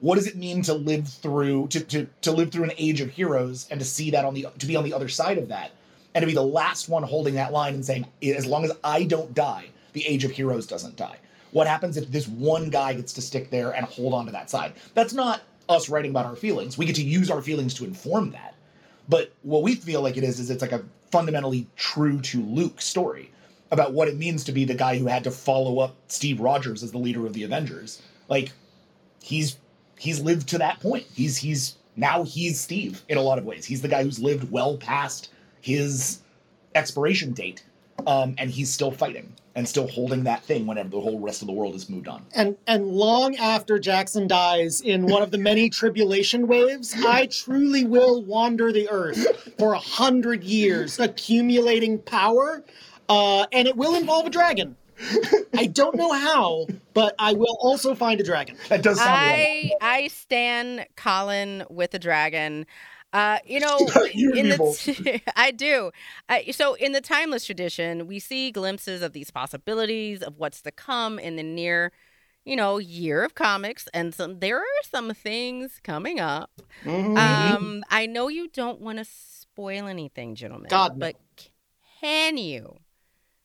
what 0.00 0.16
does 0.16 0.26
it 0.26 0.34
mean 0.34 0.62
to 0.62 0.74
live 0.74 1.06
through 1.06 1.68
to, 1.68 1.78
to 1.78 2.08
to 2.22 2.32
live 2.32 2.50
through 2.50 2.64
an 2.64 2.72
age 2.76 3.00
of 3.00 3.10
heroes 3.10 3.68
and 3.70 3.78
to 3.78 3.86
see 3.86 4.10
that 4.10 4.24
on 4.24 4.34
the 4.34 4.48
to 4.58 4.66
be 4.66 4.74
on 4.74 4.82
the 4.82 4.92
other 4.92 5.08
side 5.08 5.38
of 5.38 5.46
that 5.46 5.70
and 6.12 6.24
to 6.24 6.26
be 6.26 6.34
the 6.34 6.42
last 6.42 6.88
one 6.88 7.04
holding 7.04 7.36
that 7.36 7.52
line 7.52 7.74
and 7.74 7.86
saying, 7.86 8.04
as 8.20 8.46
long 8.46 8.64
as 8.64 8.72
I 8.82 9.04
don't 9.04 9.32
die, 9.32 9.66
the 9.92 10.04
age 10.08 10.24
of 10.24 10.32
heroes 10.32 10.66
doesn't 10.66 10.96
die. 10.96 11.18
What 11.52 11.66
happens 11.66 11.96
if 11.96 12.10
this 12.10 12.26
one 12.26 12.70
guy 12.70 12.94
gets 12.94 13.12
to 13.14 13.22
stick 13.22 13.50
there 13.50 13.70
and 13.70 13.86
hold 13.86 14.14
on 14.14 14.26
to 14.26 14.32
that 14.32 14.50
side? 14.50 14.72
That's 14.94 15.12
not 15.12 15.42
us 15.68 15.88
writing 15.88 16.10
about 16.10 16.26
our 16.26 16.36
feelings. 16.36 16.76
We 16.76 16.86
get 16.86 16.96
to 16.96 17.02
use 17.02 17.30
our 17.30 17.42
feelings 17.42 17.74
to 17.74 17.84
inform 17.84 18.32
that. 18.32 18.54
But 19.08 19.32
what 19.42 19.62
we 19.62 19.74
feel 19.74 20.00
like 20.02 20.16
it 20.16 20.24
is, 20.24 20.40
is 20.40 20.50
it's 20.50 20.62
like 20.62 20.72
a 20.72 20.84
fundamentally 21.10 21.66
true 21.76 22.20
to 22.20 22.42
Luke 22.42 22.80
story 22.80 23.30
about 23.70 23.92
what 23.92 24.08
it 24.08 24.16
means 24.16 24.44
to 24.44 24.52
be 24.52 24.64
the 24.64 24.74
guy 24.74 24.98
who 24.98 25.06
had 25.06 25.24
to 25.24 25.30
follow 25.30 25.78
up 25.78 25.94
Steve 26.08 26.40
Rogers 26.40 26.82
as 26.82 26.92
the 26.92 26.98
leader 26.98 27.26
of 27.26 27.34
the 27.34 27.42
Avengers. 27.44 28.00
Like 28.28 28.52
he's 29.22 29.56
he's 29.98 30.20
lived 30.20 30.48
to 30.48 30.58
that 30.58 30.80
point. 30.80 31.06
He's 31.14 31.36
he's 31.36 31.76
now 31.96 32.22
he's 32.22 32.60
Steve 32.60 33.02
in 33.08 33.18
a 33.18 33.22
lot 33.22 33.38
of 33.38 33.44
ways. 33.44 33.64
He's 33.66 33.82
the 33.82 33.88
guy 33.88 34.02
who's 34.02 34.18
lived 34.18 34.50
well 34.50 34.76
past 34.78 35.30
his 35.60 36.20
expiration 36.74 37.32
date, 37.32 37.62
um, 38.06 38.34
and 38.38 38.50
he's 38.50 38.70
still 38.70 38.90
fighting 38.90 39.32
and 39.54 39.68
still 39.68 39.86
holding 39.88 40.24
that 40.24 40.42
thing 40.44 40.66
whenever 40.66 40.88
the 40.88 41.00
whole 41.00 41.20
rest 41.20 41.42
of 41.42 41.46
the 41.46 41.52
world 41.52 41.74
has 41.74 41.88
moved 41.88 42.08
on. 42.08 42.24
And 42.34 42.56
and 42.66 42.86
long 42.86 43.36
after 43.36 43.78
Jackson 43.78 44.26
dies 44.26 44.80
in 44.80 45.06
one 45.06 45.22
of 45.22 45.30
the 45.30 45.38
many 45.38 45.68
tribulation 45.68 46.46
waves, 46.46 46.94
I 47.04 47.26
truly 47.26 47.84
will 47.84 48.22
wander 48.24 48.72
the 48.72 48.88
earth 48.88 49.54
for 49.58 49.74
a 49.74 49.78
hundred 49.78 50.44
years, 50.44 50.98
accumulating 50.98 51.98
power, 51.98 52.62
uh, 53.08 53.46
and 53.52 53.68
it 53.68 53.76
will 53.76 53.94
involve 53.94 54.26
a 54.26 54.30
dragon. 54.30 54.76
I 55.56 55.66
don't 55.66 55.96
know 55.96 56.12
how, 56.12 56.66
but 56.94 57.14
I 57.18 57.32
will 57.32 57.56
also 57.60 57.94
find 57.94 58.20
a 58.20 58.24
dragon. 58.24 58.56
That 58.68 58.82
does 58.82 58.98
sound 58.98 59.10
I 59.10 59.72
I 59.80 60.08
stand 60.08 60.86
Collin 60.96 61.64
with 61.68 61.94
a 61.94 61.98
dragon. 61.98 62.66
Uh, 63.12 63.38
you 63.44 63.60
know, 63.60 63.78
You 64.14 64.32
in 64.32 64.48
the. 64.48 65.20
I 65.36 65.50
do. 65.50 65.90
Uh, 66.28 66.38
so 66.52 66.74
in 66.74 66.92
the 66.92 67.00
timeless 67.00 67.44
tradition, 67.44 68.06
we 68.06 68.18
see 68.18 68.50
glimpses 68.50 69.02
of 69.02 69.12
these 69.12 69.30
possibilities 69.30 70.22
of 70.22 70.38
what's 70.38 70.62
to 70.62 70.70
come 70.70 71.18
in 71.18 71.36
the 71.36 71.42
near, 71.42 71.92
you 72.44 72.56
know, 72.56 72.78
year 72.78 73.22
of 73.22 73.34
comics, 73.34 73.86
and 73.92 74.14
some 74.14 74.38
there 74.40 74.58
are 74.58 74.82
some 74.90 75.12
things 75.12 75.78
coming 75.82 76.20
up. 76.20 76.50
Mhm. 76.84 77.18
Um, 77.18 77.84
I 77.90 78.06
know 78.06 78.28
you 78.28 78.48
don't 78.48 78.80
want 78.80 78.98
to 78.98 79.04
spoil 79.04 79.86
anything, 79.86 80.34
gentlemen. 80.34 80.68
God, 80.70 80.96
no. 80.96 81.00
but 81.06 81.16
can 82.00 82.38
you 82.38 82.78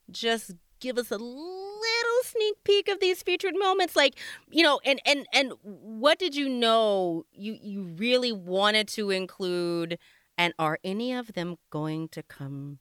just 0.09 0.53
give 0.79 0.97
us 0.97 1.11
a 1.11 1.17
little 1.17 2.21
sneak 2.23 2.55
peek 2.63 2.87
of 2.87 2.99
these 2.99 3.21
featured 3.23 3.55
moments 3.57 3.95
like 3.95 4.15
you 4.49 4.63
know 4.63 4.79
and 4.85 5.01
and 5.05 5.25
and 5.33 5.53
what 5.61 6.19
did 6.19 6.35
you 6.35 6.49
know 6.49 7.25
you 7.31 7.57
you 7.61 7.83
really 7.83 8.31
wanted 8.31 8.87
to 8.89 9.09
include? 9.11 9.97
And 10.39 10.53
are 10.59 10.77
any 10.83 11.13
of 11.13 11.33
them 11.33 11.57
going 11.71 12.09
to 12.09 12.21
come 12.21 12.77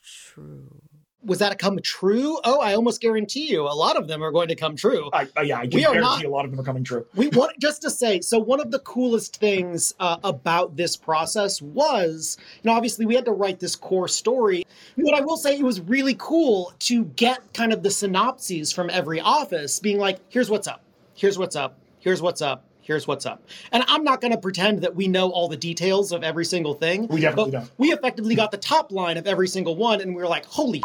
true 0.00 0.82
Was 1.26 1.38
that 1.38 1.52
a 1.52 1.54
come 1.56 1.78
true? 1.82 2.38
Oh, 2.44 2.60
I 2.60 2.74
almost 2.74 3.00
guarantee 3.00 3.50
you, 3.50 3.62
a 3.62 3.72
lot 3.74 3.96
of 3.96 4.08
them 4.08 4.22
are 4.22 4.30
going 4.30 4.48
to 4.48 4.54
come 4.54 4.76
true. 4.76 5.08
I, 5.12 5.26
I, 5.36 5.42
yeah, 5.42 5.58
I 5.58 5.62
can 5.66 5.76
We 5.76 5.80
guarantee 5.82 6.00
not- 6.00 6.24
a 6.24 6.28
lot 6.28 6.44
of 6.44 6.50
them 6.50 6.60
are 6.60 6.64
coming 6.64 6.84
true. 6.84 7.06
we 7.14 7.28
want 7.28 7.58
just 7.58 7.82
to 7.82 7.90
say 7.90 8.20
so 8.20 8.38
one 8.38 8.60
of 8.60 8.70
the 8.70 8.78
coolest 8.80 9.36
things 9.38 9.94
uh, 10.00 10.16
about 10.24 10.76
this 10.76 10.96
process 10.96 11.60
was 11.62 12.36
you 12.62 12.70
know 12.70 12.76
obviously 12.76 13.06
we 13.06 13.14
had 13.14 13.24
to 13.24 13.32
write 13.32 13.60
this 13.60 13.74
core 13.76 14.08
story 14.08 14.66
but 14.96 15.14
i 15.14 15.20
will 15.20 15.36
say 15.36 15.56
it 15.58 15.62
was 15.64 15.80
really 15.80 16.14
cool 16.18 16.72
to 16.78 17.04
get 17.04 17.52
kind 17.54 17.72
of 17.72 17.82
the 17.82 17.90
synopses 17.90 18.72
from 18.72 18.90
every 18.90 19.20
office 19.20 19.78
being 19.80 19.98
like 19.98 20.18
here's 20.28 20.50
what's 20.50 20.66
up 20.66 20.82
here's 21.14 21.38
what's 21.38 21.56
up 21.56 21.78
here's 22.00 22.20
what's 22.22 22.42
up 22.42 22.64
here's 22.80 23.06
what's 23.06 23.26
up 23.26 23.42
and 23.72 23.82
i'm 23.88 24.04
not 24.04 24.20
going 24.20 24.32
to 24.32 24.38
pretend 24.38 24.82
that 24.82 24.94
we 24.94 25.08
know 25.08 25.30
all 25.30 25.48
the 25.48 25.56
details 25.56 26.12
of 26.12 26.22
every 26.22 26.44
single 26.44 26.74
thing 26.74 27.06
We 27.08 27.20
definitely 27.20 27.52
don't. 27.52 27.70
we 27.78 27.92
effectively 27.92 28.34
got 28.34 28.50
the 28.50 28.58
top 28.58 28.92
line 28.92 29.16
of 29.16 29.26
every 29.26 29.48
single 29.48 29.76
one 29.76 30.00
and 30.00 30.14
we 30.14 30.20
were 30.22 30.28
like 30.28 30.44
holy 30.46 30.82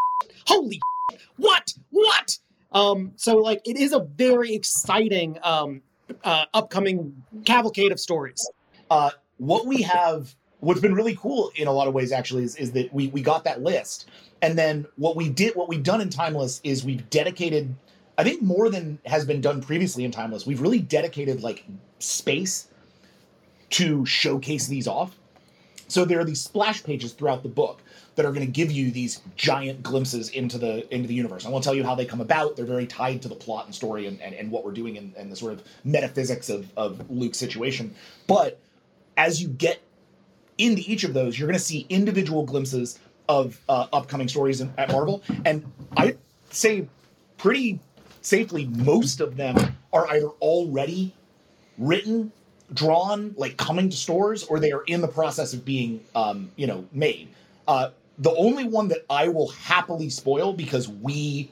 holy 0.48 0.80
what 1.38 1.74
what 1.92 2.38
um 2.72 3.12
so 3.16 3.38
like 3.38 3.62
it 3.66 3.78
is 3.78 3.94
a 3.94 4.00
very 4.00 4.54
exciting 4.54 5.38
um 5.44 5.82
uh, 6.24 6.46
upcoming 6.54 7.24
cavalcade 7.46 7.92
of 7.92 8.00
stories 8.00 8.50
Uh, 8.90 9.12
what 9.38 9.66
we 9.68 9.82
have, 9.84 10.36
what's 10.60 10.82
been 10.82 10.96
really 10.96 11.16
cool 11.16 11.52
in 11.56 11.68
a 11.68 11.72
lot 11.72 11.88
of 11.88 11.94
ways, 11.94 12.12
actually, 12.12 12.44
is, 12.44 12.56
is 12.56 12.72
that 12.72 12.92
we 12.94 13.08
we 13.10 13.22
got 13.22 13.44
that 13.44 13.62
list, 13.62 14.10
and 14.42 14.58
then 14.58 14.86
what 14.98 15.16
we 15.16 15.30
did, 15.30 15.56
what 15.56 15.70
we've 15.70 15.84
done 15.84 16.02
in 16.02 16.10
Timeless 16.10 16.60
is 16.64 16.84
we've 16.84 17.08
dedicated, 17.12 17.76
I 18.18 18.24
think 18.24 18.42
more 18.42 18.70
than 18.70 19.00
has 19.06 19.26
been 19.26 19.42
done 19.42 19.62
previously 19.62 20.04
in 20.04 20.12
Timeless. 20.12 20.48
We've 20.48 20.60
really 20.62 20.80
dedicated 20.80 21.44
like 21.44 21.64
space 22.00 22.68
to 23.72 24.06
showcase 24.06 24.68
these 24.68 24.88
off. 24.88 25.19
So 25.90 26.06
there 26.06 26.20
are 26.20 26.24
these 26.24 26.40
splash 26.40 26.84
pages 26.84 27.14
throughout 27.14 27.44
the 27.44 27.50
book 27.50 27.82
that 28.16 28.26
are 28.26 28.32
going 28.32 28.46
to 28.46 28.52
give 28.52 28.72
you 28.72 28.92
these 28.92 29.22
giant 29.36 29.84
glimpses 29.84 30.30
into 30.30 30.58
the 30.58 30.94
into 30.94 31.08
the 31.08 31.14
universe. 31.14 31.46
I 31.46 31.50
won't 31.50 31.64
tell 31.64 31.76
you 31.76 31.84
how 31.84 31.96
they 31.96 32.06
come 32.06 32.22
about. 32.22 32.56
They're 32.56 32.66
very 32.66 32.86
tied 32.86 33.22
to 33.24 33.28
the 33.28 33.36
plot 33.36 33.66
and 33.66 33.76
story 33.76 34.08
and, 34.08 34.22
and, 34.22 34.34
and 34.34 34.52
what 34.52 34.64
we're 34.64 34.72
doing 34.72 34.98
and, 34.98 35.14
and 35.16 35.32
the 35.32 35.36
sort 35.36 35.54
of 35.54 35.64
metaphysics 35.84 36.50
of, 36.50 36.72
of 36.78 37.10
Luke's 37.10 37.38
situation. 37.38 37.94
But 38.28 38.60
as 39.18 39.42
you 39.42 39.50
get 39.50 39.82
into 40.58 40.82
each 40.86 41.04
of 41.04 41.14
those, 41.14 41.38
you're 41.38 41.48
going 41.48 41.60
to 41.60 41.64
see 41.64 41.86
individual 41.90 42.46
glimpses 42.46 43.00
of 43.28 43.60
uh, 43.70 43.88
upcoming 43.94 44.28
stories 44.28 44.62
in, 44.62 44.74
at 44.78 44.92
Marvel. 44.92 45.24
And 45.46 45.72
I 45.98 46.18
say 46.52 46.88
pretty 47.38 47.80
safely, 48.22 48.66
most 48.66 49.22
of 49.22 49.38
them 49.38 49.56
are 49.94 50.08
either 50.10 50.28
already 50.42 51.16
written, 51.78 52.32
drawn, 52.74 53.34
like 53.38 53.58
coming 53.58 53.90
to 53.90 53.96
stores, 53.96 54.44
or 54.44 54.60
they 54.60 54.72
are 54.72 54.84
in 54.84 55.02
the 55.02 55.08
process 55.08 55.54
of 55.54 55.66
being, 55.66 56.04
um, 56.16 56.52
you 56.56 56.68
know, 56.68 56.86
made. 56.92 57.30
Uh, 57.68 57.90
the 58.18 58.36
only 58.36 58.66
one 58.66 58.88
that 58.90 59.06
I 59.10 59.28
will 59.30 59.50
happily 59.50 60.10
spoil 60.10 60.54
because 60.54 60.88
we, 60.88 61.52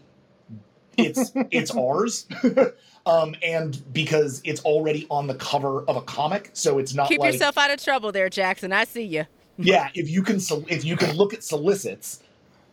it's 0.97 1.31
it's 1.51 1.71
ours, 1.71 2.27
um, 3.05 3.35
and 3.43 3.81
because 3.93 4.41
it's 4.43 4.61
already 4.61 5.07
on 5.09 5.27
the 5.27 5.35
cover 5.35 5.83
of 5.83 5.95
a 5.95 6.01
comic, 6.01 6.49
so 6.53 6.77
it's 6.77 6.93
not 6.93 7.07
keep 7.07 7.19
like 7.19 7.33
yourself 7.33 7.57
out 7.57 7.71
of 7.71 7.81
trouble 7.83 8.11
there 8.11 8.29
jackson 8.29 8.73
i 8.73 8.83
see 8.83 9.03
you 9.03 9.25
yeah, 9.57 9.89
if 9.93 10.09
you 10.09 10.21
can 10.21 10.39
if 10.67 10.85
you 10.85 10.95
can 10.95 11.15
look 11.15 11.33
at 11.33 11.43
solicits, 11.43 12.21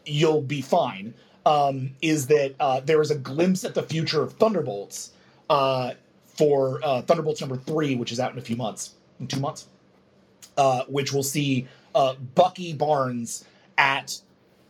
you'll 0.04 0.42
be 0.42 0.60
fine. 0.60 1.14
Um, 1.46 1.90
is 2.00 2.26
that 2.28 2.54
uh, 2.58 2.80
there 2.80 3.02
is 3.02 3.10
a 3.10 3.16
glimpse 3.16 3.64
at 3.64 3.74
the 3.74 3.82
future 3.82 4.22
of 4.22 4.32
Thunderbolts 4.34 5.12
uh, 5.50 5.92
for 6.36 6.80
uh, 6.82 7.02
Thunderbolts 7.02 7.40
number 7.40 7.56
three, 7.56 7.94
which 7.94 8.12
is 8.12 8.20
out 8.20 8.32
in 8.32 8.38
a 8.38 8.42
few 8.42 8.56
months, 8.56 8.94
in 9.20 9.26
two 9.26 9.40
months, 9.40 9.68
uh, 10.56 10.84
which 10.88 11.12
will 11.12 11.22
see 11.22 11.66
uh, 11.94 12.14
Bucky 12.34 12.72
Barnes 12.72 13.44
at 13.78 14.20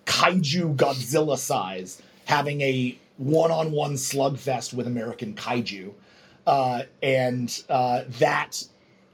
kaiju 0.06 0.76
Godzilla 0.76 1.38
size 1.38 2.02
having 2.26 2.61
a 2.61 2.99
one-on-one 3.16 3.94
slugfest 3.94 4.75
with 4.75 4.87
American 4.87 5.35
kaiju, 5.35 5.92
uh, 6.47 6.83
and 7.02 7.62
uh, 7.68 8.02
that 8.18 8.62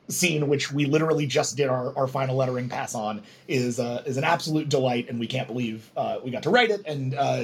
scene, 0.08 0.48
which 0.48 0.72
we 0.72 0.86
literally 0.86 1.26
just 1.26 1.56
did 1.56 1.68
our, 1.68 1.96
our 1.96 2.08
final 2.08 2.36
lettering 2.36 2.68
pass 2.68 2.94
on, 2.94 3.22
is 3.46 3.78
uh, 3.78 4.02
is 4.06 4.16
an 4.16 4.24
absolute 4.24 4.68
delight, 4.68 5.08
and 5.08 5.20
we 5.20 5.26
can't 5.26 5.46
believe 5.46 5.90
uh, 5.96 6.18
we 6.24 6.30
got 6.30 6.42
to 6.42 6.50
write 6.50 6.70
it, 6.70 6.82
and 6.86 7.14
uh, 7.14 7.42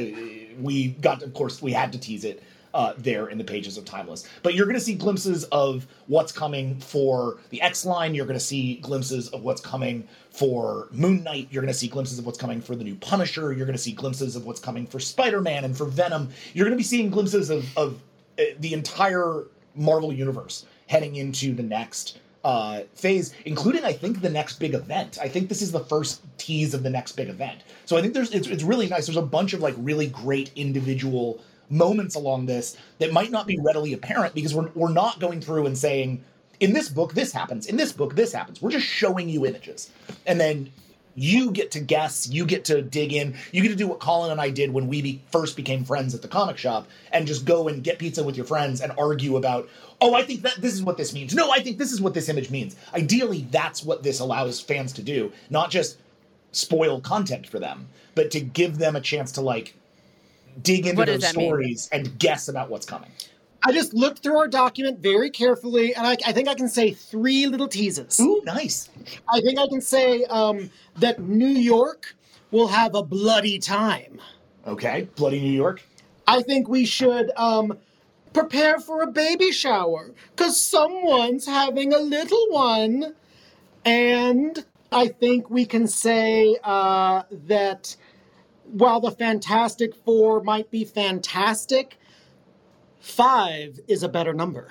we 0.60 0.88
got, 1.00 1.22
of 1.22 1.32
course, 1.34 1.62
we 1.62 1.72
had 1.72 1.92
to 1.92 1.98
tease 1.98 2.25
it 2.25 2.42
uh, 2.76 2.92
there 2.99 3.28
in 3.28 3.38
the 3.38 3.45
pages 3.45 3.78
of 3.78 3.87
Timeless. 3.87 4.28
But 4.42 4.52
you're 4.52 4.66
going 4.66 4.76
to 4.76 4.85
see 4.85 4.95
glimpses 4.95 5.45
of 5.45 5.87
what's 6.09 6.30
coming 6.30 6.78
for 6.78 7.38
the 7.49 7.62
X 7.62 7.87
line. 7.87 8.14
You're 8.14 8.26
going 8.26 8.38
to 8.38 8.45
see 8.45 8.76
glimpses 8.76 9.28
of 9.28 9.42
what's 9.42 9.62
coming 9.62 10.06
for 10.30 10.88
Moon 10.92 11.25
Knight. 11.25 11.49
You're 11.50 11.62
going 11.62 11.73
to 11.73 11.78
see 11.78 11.88
glimpses 11.88 12.18
of 12.18 12.26
what's 12.26 12.37
coming 12.37 12.61
for 12.61 12.76
the 12.76 12.85
new 12.85 12.95
Punisher. 12.97 13.54
You're 13.54 13.64
going 13.64 13.78
to 13.78 13.83
see 13.83 13.92
glimpses 13.92 14.37
of 14.37 14.45
what's 14.45 14.61
coming 14.61 14.87
for 14.87 15.00
Spider 15.00 15.40
Man 15.40 15.64
and 15.64 15.75
for 15.75 15.87
Venom. 15.87 16.28
You're 16.52 16.66
going 16.66 16.76
to 16.76 16.76
be 16.76 16.83
seeing 16.85 17.09
glimpses 17.09 17.49
of 17.49 17.64
of 17.78 17.99
uh, 18.38 18.42
the 18.61 18.75
entire 18.75 19.45
Marvel 19.75 20.12
universe 20.12 20.66
heading 20.87 21.16
into 21.16 21.54
the 21.54 21.62
next 21.62 22.18
uh, 22.45 22.83
phase, 22.92 23.33
including 23.47 23.85
I 23.85 23.95
think 23.95 24.21
the 24.21 24.28
next 24.28 24.59
big 24.61 24.75
event. 24.75 25.18
I 25.21 25.28
think 25.28 25.49
this 25.49 25.62
is 25.62 25.73
the 25.73 25.80
first 25.80 26.21
tease 26.37 26.75
of 26.75 26.83
the 26.83 26.90
next 26.90 27.12
big 27.12 27.30
event. 27.30 27.62
So 27.87 27.97
I 27.97 28.02
think 28.02 28.12
there's 28.12 28.33
it's, 28.33 28.49
it's 28.49 28.62
really 28.62 28.87
nice. 28.87 29.06
There's 29.06 29.16
a 29.16 29.23
bunch 29.23 29.54
of 29.54 29.61
like 29.61 29.75
really 29.78 30.09
great 30.09 30.50
individual 30.56 31.40
moments 31.70 32.14
along 32.14 32.46
this 32.46 32.76
that 32.99 33.12
might 33.12 33.30
not 33.30 33.46
be 33.46 33.58
readily 33.58 33.92
apparent 33.92 34.35
because 34.35 34.54
we're 34.54 34.70
we're 34.75 34.92
not 34.92 35.18
going 35.20 35.40
through 35.40 35.66
and 35.66 35.76
saying 35.76 36.23
in 36.61 36.73
this 36.73 36.88
book 36.88 37.14
this 37.14 37.32
happens, 37.32 37.66
in 37.66 37.76
this 37.76 37.92
book 37.92 38.14
this 38.14 38.32
happens. 38.32 38.62
We're 38.62 38.70
just 38.70 38.87
showing 38.87 39.28
you 39.28 39.46
images, 39.46 39.90
and 40.26 40.40
then 40.40 40.73
you 41.16 41.50
get 41.50 41.70
to 41.73 41.80
guess, 41.80 42.28
you 42.28 42.44
get 42.44 42.66
to 42.66 42.82
dig 42.82 43.12
in, 43.12 43.35
you 43.50 43.62
get 43.62 43.68
to 43.68 43.75
do 43.75 43.88
what 43.88 43.99
Collin 43.99 44.30
and 44.30 44.40
I 44.40 44.50
did 44.50 44.70
when 44.70 44.87
we 44.87 45.00
be, 45.00 45.23
first 45.32 45.56
became 45.56 45.82
friends 45.82 46.14
at 46.14 46.20
the 46.20 46.28
comic 46.28 46.58
shop, 46.58 46.87
and 47.11 47.26
just 47.26 47.46
go 47.46 47.68
and 47.68 47.82
get 47.82 47.99
pizza 47.99 48.23
with 48.23 48.37
your 48.37 48.44
friends 48.44 48.82
and 48.82 48.92
argue 48.99 49.37
about, 49.37 49.68
oh, 50.00 50.14
I 50.14 50.23
think 50.23 50.42
that 50.42 50.56
this 50.61 50.75
is 50.75 50.82
what 50.82 50.99
this 50.99 51.14
means. 51.14 51.35
No, 51.35 51.50
I 51.50 51.61
think 51.61 51.78
this 51.78 51.90
is 51.90 52.02
what 52.02 52.12
this 52.12 52.28
image 52.28 52.50
means. 52.50 52.76
Ideally, 52.94 53.46
that's 53.50 53.82
what 53.82 54.02
this 54.02 54.20
allows 54.20 54.61
fans 54.61 54.92
to 54.92 55.02
do, 55.02 55.32
not 55.49 55.70
just 55.70 55.96
spoil 56.52 57.00
content 57.00 57.46
for 57.46 57.58
them, 57.58 57.88
but 58.14 58.30
to 58.32 58.40
give 58.40 58.78
them 58.78 58.94
a 58.94 59.00
chance 59.00 59.32
to 59.32 59.40
like 59.40 59.75
dig 60.62 60.86
into 60.86 60.98
What 60.98 61.06
those 61.06 61.20
that 61.22 61.36
mean? 61.36 61.46
stories 61.48 61.88
and 61.92 62.18
guess 62.18 62.48
about 62.48 62.70
what's 62.70 62.86
coming. 62.86 63.10
I 63.62 63.72
just 63.72 63.94
looked 63.94 64.22
through 64.22 64.38
our 64.38 64.48
document 64.48 65.00
very 65.00 65.30
carefully, 65.30 65.94
and 65.94 66.06
I, 66.06 66.16
I 66.25 66.32
think 66.32 66.46
I 66.46 66.54
can 66.54 66.68
say 66.68 66.92
three 66.92 67.46
little 67.46 67.66
teases. 67.66 68.20
Ooh, 68.20 68.40
nice. 68.44 68.90
I 69.28 69.40
think 69.40 69.58
I 69.58 69.66
can 69.66 69.80
say 69.80 70.25
um, 70.25 70.70
that 70.96 71.20
New 71.20 71.48
York 71.48 72.14
will 72.50 72.68
have 72.68 72.94
a 72.94 73.02
bloody 73.02 73.58
time. 73.58 74.20
Okay, 74.66 75.08
bloody 75.16 75.40
New 75.40 75.52
York. 75.52 75.82
I 76.28 76.42
think 76.42 76.68
we 76.68 76.84
should 76.84 77.30
um, 77.36 77.76
prepare 78.32 78.78
for 78.78 79.02
a 79.02 79.06
baby 79.06 79.50
shower 79.50 80.12
because 80.34 80.60
someone's 80.60 81.46
having 81.46 81.92
a 81.92 81.98
little 81.98 82.46
one. 82.50 83.14
And 83.84 84.64
I 84.92 85.08
think 85.08 85.50
we 85.50 85.64
can 85.66 85.86
say 85.86 86.56
uh, 86.62 87.22
that 87.46 87.96
while 88.73 89.00
the 89.00 89.11
Fantastic 89.11 89.94
Four 89.94 90.42
might 90.42 90.70
be 90.70 90.85
fantastic, 90.85 91.99
five 93.00 93.78
is 93.88 94.02
a 94.02 94.08
better 94.08 94.32
number. 94.32 94.68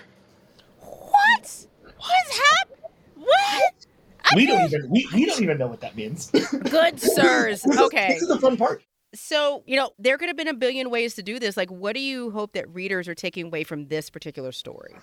What? 0.80 1.68
What's 1.98 2.40
happening? 2.40 2.90
What? 3.16 3.74
we 4.36 4.46
don't 4.48 4.64
even 4.66 4.90
we, 4.90 5.08
we 5.14 5.26
don't 5.26 5.42
even 5.42 5.58
know 5.58 5.68
what 5.68 5.82
that 5.82 5.96
means. 5.96 6.32
Good 6.70 7.00
sirs. 7.00 7.62
This 7.62 7.76
is- 7.76 7.82
Okay. 7.82 8.08
This 8.14 8.22
is 8.24 8.28
the 8.28 8.40
fun 8.40 8.58
part. 8.58 8.84
So, 9.14 9.64
you 9.66 9.78
know, 9.78 9.92
there 9.98 10.18
could 10.18 10.28
have 10.28 10.36
been 10.36 10.50
a 10.50 10.54
billion 10.54 10.90
ways 10.90 11.16
to 11.16 11.24
do 11.24 11.40
this. 11.40 11.56
Like, 11.56 11.72
what 11.72 11.96
do 11.96 12.02
you 12.02 12.32
hope 12.32 12.52
that 12.52 12.68
readers 12.76 13.08
are 13.08 13.16
taking 13.16 13.46
away 13.46 13.64
from 13.64 13.88
this 13.88 14.10
particular 14.10 14.52
story? 14.52 14.94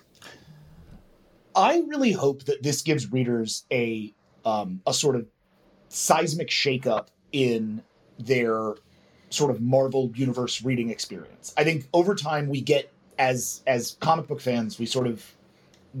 I 1.55 1.81
really 1.87 2.11
hope 2.11 2.43
that 2.43 2.61
this 2.61 2.83
gives 2.83 3.11
readers 3.11 3.65
a 3.71 4.13
um, 4.45 4.81
a 4.85 4.93
sort 4.93 5.15
of 5.15 5.25
seismic 5.89 6.49
shakeup 6.49 7.07
in 7.31 7.81
their 8.19 8.75
sort 9.29 9.51
of 9.51 9.61
Marvel 9.61 10.11
universe 10.15 10.63
reading 10.63 10.89
experience. 10.89 11.53
I 11.57 11.63
think 11.63 11.87
over 11.93 12.15
time 12.15 12.47
we 12.47 12.61
get 12.61 12.91
as 13.17 13.61
as 13.67 13.97
comic 13.99 14.27
book 14.27 14.41
fans, 14.41 14.79
we 14.79 14.85
sort 14.85 15.07
of 15.07 15.25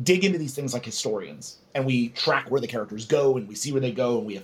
dig 0.01 0.23
into 0.23 0.37
these 0.37 0.55
things 0.55 0.73
like 0.73 0.83
historians 0.83 1.57
and 1.75 1.85
we 1.85 2.09
track 2.09 2.49
where 2.49 2.59
the 2.59 2.67
characters 2.67 3.05
go 3.05 3.37
and 3.37 3.47
we 3.47 3.53
see 3.53 3.71
where 3.71 3.81
they 3.81 3.91
go 3.91 4.17
and 4.17 4.25
we 4.25 4.35
have 4.35 4.43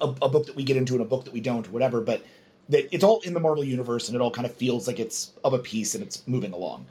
a, 0.00 0.04
a 0.22 0.28
book 0.28 0.46
that 0.46 0.54
we 0.54 0.62
get 0.62 0.76
into 0.76 0.92
and 0.92 1.02
a 1.02 1.04
book 1.06 1.24
that 1.24 1.32
we 1.32 1.40
don't 1.40 1.66
or 1.66 1.70
whatever 1.72 2.00
but 2.00 2.24
that 2.68 2.88
it's 2.94 3.02
all 3.02 3.20
in 3.22 3.34
the 3.34 3.40
marvel 3.40 3.64
universe 3.64 4.08
and 4.08 4.14
it 4.14 4.20
all 4.20 4.30
kind 4.30 4.46
of 4.46 4.54
feels 4.54 4.86
like 4.86 5.00
it's 5.00 5.32
of 5.42 5.52
a 5.52 5.58
piece 5.58 5.96
and 5.96 6.04
it's 6.04 6.22
moving 6.28 6.52
along 6.52 6.86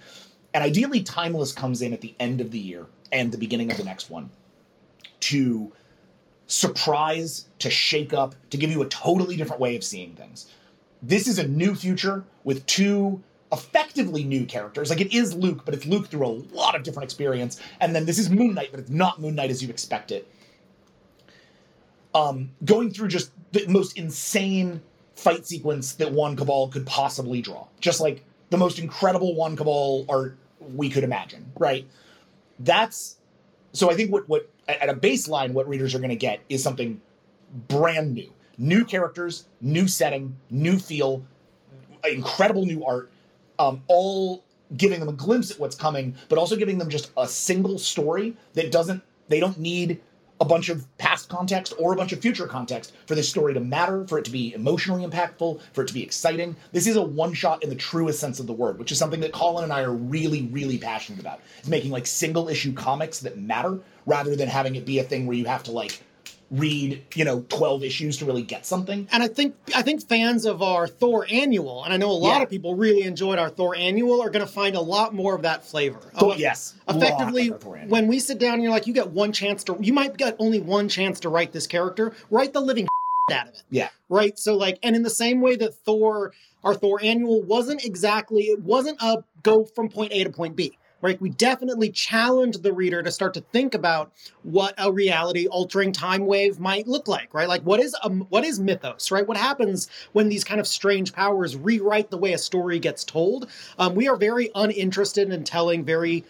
and 0.54 0.62
ideally 0.62 1.02
timeless 1.04 1.54
comes 1.54 1.82
in 1.82 1.94
at 1.94 2.02
the 2.02 2.14
end 2.20 2.42
of 2.42 2.52
the 2.52 2.60
year 2.60 2.86
and 3.14 3.32
the 3.32 3.38
beginning 3.38 3.72
of 3.72 3.78
the 3.78 3.84
next 3.84 4.10
one 4.10 4.30
to 5.22 5.72
surprise 6.48 7.48
to 7.60 7.70
shake 7.70 8.14
up 8.14 8.36
to 8.50 8.58
give 8.58 8.72
you 8.72 8.82
a 8.82 8.88
totally 8.88 9.36
different 9.36 9.60
way 9.60 9.75
of 9.75 9.84
seeing 9.84 10.16
things 10.16 10.48
this 11.08 11.28
is 11.28 11.40
a 11.40 11.48
new 11.48 11.75
future 11.75 12.24
with 12.44 12.66
two 12.66 13.22
effectively 13.52 14.24
new 14.24 14.46
characters. 14.46 14.90
Like 14.90 15.02
it 15.02 15.14
is 15.14 15.34
Luke, 15.34 15.64
but 15.66 15.74
it's 15.74 15.86
Luke 15.86 16.08
through 16.08 16.25
a 16.25 16.34
lot 16.54 16.75
of 16.75 16.84
different 16.84 17.06
experience. 17.06 17.62
And 17.80 17.96
then 17.96 18.06
this 18.06 18.18
is 18.18 18.30
Moon 18.30 18.56
Knight, 18.56 18.70
but 18.72 18.80
it's 18.80 18.90
not 18.90 19.22
Moon 19.22 19.36
Knight 19.36 19.52
as 19.52 19.62
you 19.62 19.70
expect 19.70 20.12
it. 20.12 20.28
Um, 22.14 22.52
going 22.64 22.92
through 22.92 23.10
just 23.10 23.32
the 23.52 23.66
most 23.68 23.98
insane 23.98 24.82
fight 25.16 25.46
sequence 25.46 25.94
that 25.94 26.12
Juan 26.12 26.36
Cabal 26.36 26.70
could 26.70 26.86
possibly 26.86 27.42
draw. 27.42 27.68
Just 27.80 28.02
like 28.02 28.24
the 28.50 28.58
most 28.58 28.80
incredible 28.80 29.36
Juan 29.36 29.56
Cabal 29.56 30.06
art 30.10 30.38
we 30.60 30.90
could 30.90 31.04
imagine, 31.04 31.52
right? 31.60 31.88
That's 32.60 33.18
so 33.74 33.92
I 33.92 33.96
think 33.96 34.12
what 34.12 34.28
what 34.28 34.50
at 34.68 34.90
a 34.90 34.94
baseline, 34.94 35.52
what 35.52 35.68
readers 35.68 35.94
are 35.96 36.00
gonna 36.00 36.16
get 36.16 36.42
is 36.50 36.64
something 36.64 37.02
brand 37.68 38.14
new. 38.14 38.32
New 38.58 38.86
characters, 38.86 39.46
new 39.62 39.88
setting, 39.88 40.36
new 40.50 40.80
feel, 40.80 41.24
incredible 42.10 42.66
new 42.66 42.84
art, 42.86 43.12
um, 43.60 43.84
all 43.88 44.44
giving 44.78 45.00
them 45.00 45.10
a 45.10 45.14
glimpse 45.14 45.51
at 45.51 45.60
what's 45.60 45.75
coming, 45.75 46.16
but 46.30 46.38
also 46.38 46.56
giving 46.56 46.78
them 46.78 46.90
just 46.90 47.12
a 47.18 47.28
single 47.28 47.78
story 47.78 48.36
that 48.54 48.72
doesn't, 48.72 49.04
they 49.28 49.40
don't 49.40 49.60
need 49.60 50.01
a 50.42 50.46
bunch 50.46 50.68
of 50.68 50.86
past 50.98 51.30
context 51.30 51.74
or 51.80 51.94
a 51.94 51.96
bunch 51.96 52.12
of 52.12 52.20
future 52.20 52.46
context 52.46 52.94
for 53.06 53.16
this 53.16 53.30
story 53.30 53.54
to 53.54 53.60
matter, 53.60 54.06
for 54.06 54.18
it 54.18 54.25
to 54.25 54.32
be 54.32 54.54
emotionally 54.54 55.06
impactful, 55.06 55.62
for 55.72 55.84
it 55.84 55.88
to 55.88 55.94
be 55.94 56.04
exciting. 56.04 56.56
This 56.74 56.88
is 56.88 56.98
a 56.98 57.01
one 57.01 57.34
shot 57.34 57.64
in 57.64 57.70
the 57.70 57.75
truest 57.75 58.20
sense 58.20 58.40
of 58.40 58.48
the 58.48 58.54
word, 58.54 58.78
which 58.78 58.92
is 58.92 58.98
something 58.98 59.22
that 59.22 59.32
Collin 59.32 59.64
and 59.64 59.72
I 59.72 59.82
are 59.82 59.94
really, 59.94 60.44
really 60.48 60.78
passionate 60.78 61.22
about. 61.22 61.40
Is 61.62 61.70
making 61.70 61.92
like 61.92 62.06
single 62.06 62.50
issue 62.50 62.74
comics 62.74 63.20
that 63.22 63.38
matter 63.38 63.80
rather 64.05 64.35
than 64.35 64.48
having 64.48 64.75
it 64.75 64.85
be 64.85 65.00
a 65.00 65.03
thing 65.03 65.25
where 65.25 65.35
you 65.37 65.46
have 65.46 65.63
to 65.63 65.72
like 65.72 66.01
read, 66.51 67.03
you 67.15 67.25
know, 67.25 67.44
12 67.50 67.83
issues 67.83 68.18
to 68.18 68.25
really 68.25 68.44
get 68.44 68.65
something. 68.68 69.07
And 69.11 69.24
I 69.24 69.27
think 69.27 69.55
I 69.75 69.81
think 69.81 70.07
fans 70.07 70.46
of 70.46 70.61
our 70.61 70.87
Thor 70.87 71.25
annual, 71.29 71.83
and 71.83 71.91
I 71.91 71.98
know 71.98 72.11
a 72.11 72.13
lot 72.13 72.37
Yeah. 72.37 72.44
of 72.44 72.50
people 72.50 72.75
really 72.75 73.01
enjoyed 73.01 73.39
our 73.39 73.50
Thor 73.50 73.75
annual, 73.75 74.22
are 74.22 74.29
going 74.29 74.46
to 74.46 74.51
find 74.51 74.75
a 74.75 74.79
lot 74.81 75.13
more 75.13 75.35
of 75.35 75.41
that 75.41 75.65
flavor. 75.65 76.00
Uh, 76.13 76.35
yes. 76.37 76.75
Effectively, 76.87 77.50
lot 77.50 77.55
of 77.55 77.63
Thor 77.63 77.77
anime. 77.77 77.89
when 77.89 78.07
we 78.07 78.20
sit 78.20 78.37
down 78.37 78.53
and 78.55 78.63
you're 78.63 78.72
like, 78.72 78.85
you 78.85 78.94
get 78.94 79.09
one 79.09 79.31
chance 79.31 79.63
to, 79.65 79.75
you 79.81 79.91
might 79.91 80.18
get 80.18 80.35
only 80.39 80.59
one 80.59 80.87
chance 80.87 81.20
to 81.22 81.29
write 81.29 81.51
this 81.51 81.65
character, 81.65 82.13
write 82.29 82.53
the 82.53 82.61
living 82.61 82.87
out 83.31 83.48
of 83.48 83.53
it. 83.55 83.63
Yeah. 83.72 83.89
Right. 84.07 84.37
So, 84.37 84.55
like, 84.55 84.77
and 84.83 84.96
in 84.96 85.01
the 85.01 85.09
same 85.09 85.41
way 85.41 85.55
that 85.55 85.74
Thor, 85.74 86.31
our 86.63 86.75
Thor 86.75 87.00
annual 87.01 87.41
wasn't 87.41 87.83
exactly, 87.83 88.44
it 88.44 88.61
wasn't 88.61 89.01
a 89.01 89.24
go 89.41 89.65
from 89.65 89.89
point 89.89 90.13
A 90.13 90.24
to 90.24 90.29
point 90.29 90.55
B. 90.55 90.77
Right. 91.01 91.20
We 91.22 91.29
definitely 91.29 91.92
challenge 91.92 92.58
the 92.60 92.74
reader 92.74 93.03
to 93.03 93.12
start 93.12 93.34
to 93.36 93.42
think 93.42 93.74
about 93.75 94.12
what 94.44 94.74
a 94.77 94.92
reality 94.92 95.48
altering 95.48 95.92
time 95.92 96.25
wave 96.25 96.60
might 96.60 96.88
look 96.88 97.08
like. 97.08 97.34
Right. 97.34 97.48
Like, 97.48 97.62
what 97.64 97.79
is 97.79 97.96
um, 98.03 98.22
what 98.29 98.44
is 98.44 98.60
mythos? 98.60 99.12
Right. 99.12 99.27
What 99.27 99.38
happens 99.38 99.90
when 100.14 100.29
these 100.29 100.44
kind 100.44 100.60
of 100.60 100.68
strange 100.68 101.14
powers 101.14 101.55
rewrite 101.55 102.10
the 102.10 102.18
way 102.18 102.34
a 102.34 102.38
story 102.38 102.79
gets 102.79 103.03
told? 103.03 103.50
Um, 103.77 103.94
we 103.96 104.08
are 104.08 104.16
very 104.16 104.50
uninterested 104.55 105.31
in 105.31 105.44
telling 105.44 105.84
very. 105.84 106.24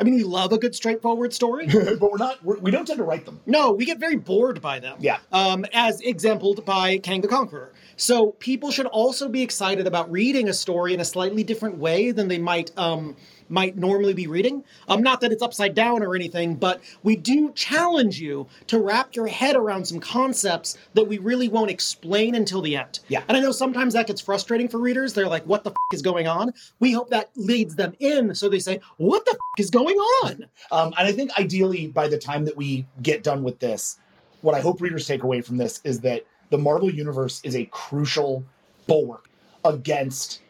I 0.00 0.04
mean, 0.04 0.14
we 0.14 0.22
love 0.22 0.52
a 0.52 0.58
good 0.58 0.76
straightforward 0.76 1.32
story. 1.32 1.66
but 1.72 2.00
we're 2.00 2.18
not, 2.18 2.44
we're, 2.44 2.58
we 2.58 2.70
don't 2.70 2.86
tend 2.86 2.98
to 2.98 3.04
write 3.04 3.24
them. 3.24 3.40
No, 3.46 3.72
we 3.72 3.84
get 3.84 3.98
very 3.98 4.14
bored 4.14 4.62
by 4.62 4.78
them. 4.78 4.96
Yeah. 5.00 5.18
Um, 5.32 5.66
as 5.72 6.00
exemplified 6.02 6.64
by 6.64 6.98
Kang 6.98 7.20
the 7.20 7.26
Conqueror. 7.26 7.72
So 7.96 8.28
people 8.38 8.70
should 8.70 8.86
also 8.86 9.28
be 9.28 9.42
excited 9.42 9.88
about 9.88 10.10
reading 10.10 10.48
a 10.48 10.54
story 10.54 10.94
in 10.94 11.00
a 11.00 11.04
slightly 11.04 11.42
different 11.42 11.78
way 11.78 12.12
than 12.12 12.28
they 12.28 12.38
might 12.38 12.70
um, 12.78 13.16
might 13.48 13.76
normally 13.76 14.14
be 14.14 14.26
reading. 14.26 14.64
Um, 14.88 15.02
not 15.02 15.20
that 15.20 15.32
it's 15.32 15.42
upside 15.42 15.74
down 15.74 16.02
or 16.02 16.14
anything, 16.14 16.54
but 16.54 16.80
we 17.02 17.16
do 17.16 17.52
challenge 17.52 18.20
you 18.20 18.46
to 18.66 18.78
wrap 18.78 19.14
your 19.14 19.26
head 19.26 19.56
around 19.56 19.86
some 19.86 20.00
concepts 20.00 20.76
that 20.94 21.04
we 21.04 21.18
really 21.18 21.48
won't 21.48 21.70
explain 21.70 22.34
until 22.34 22.60
the 22.60 22.76
end. 22.76 23.00
Yeah. 23.08 23.22
And 23.28 23.36
I 23.36 23.40
know 23.40 23.52
sometimes 23.52 23.94
that 23.94 24.06
gets 24.06 24.20
frustrating 24.20 24.68
for 24.68 24.78
readers. 24.78 25.12
They're 25.12 25.28
like, 25.28 25.44
"What 25.44 25.64
the 25.64 25.70
f- 25.70 25.76
is 25.92 26.02
going 26.02 26.26
on?" 26.26 26.52
We 26.80 26.92
hope 26.92 27.10
that 27.10 27.30
leads 27.36 27.74
them 27.74 27.94
in, 27.98 28.34
so 28.34 28.48
they 28.48 28.58
say, 28.58 28.80
"What 28.96 29.24
the 29.24 29.32
f- 29.32 29.38
is 29.58 29.70
going 29.70 29.96
on?" 29.96 30.46
Um, 30.70 30.94
and 30.98 31.06
I 31.08 31.12
think 31.12 31.38
ideally, 31.38 31.88
by 31.88 32.08
the 32.08 32.18
time 32.18 32.44
that 32.44 32.56
we 32.56 32.86
get 33.02 33.22
done 33.22 33.42
with 33.42 33.58
this, 33.58 33.98
what 34.42 34.54
I 34.54 34.60
hope 34.60 34.80
readers 34.80 35.06
take 35.06 35.22
away 35.22 35.40
from 35.40 35.56
this 35.56 35.80
is 35.84 36.00
that 36.00 36.24
the 36.50 36.58
Marvel 36.58 36.90
Universe 36.90 37.40
is 37.44 37.56
a 37.56 37.64
crucial 37.66 38.44
bulwark 38.86 39.28
against 39.64 40.40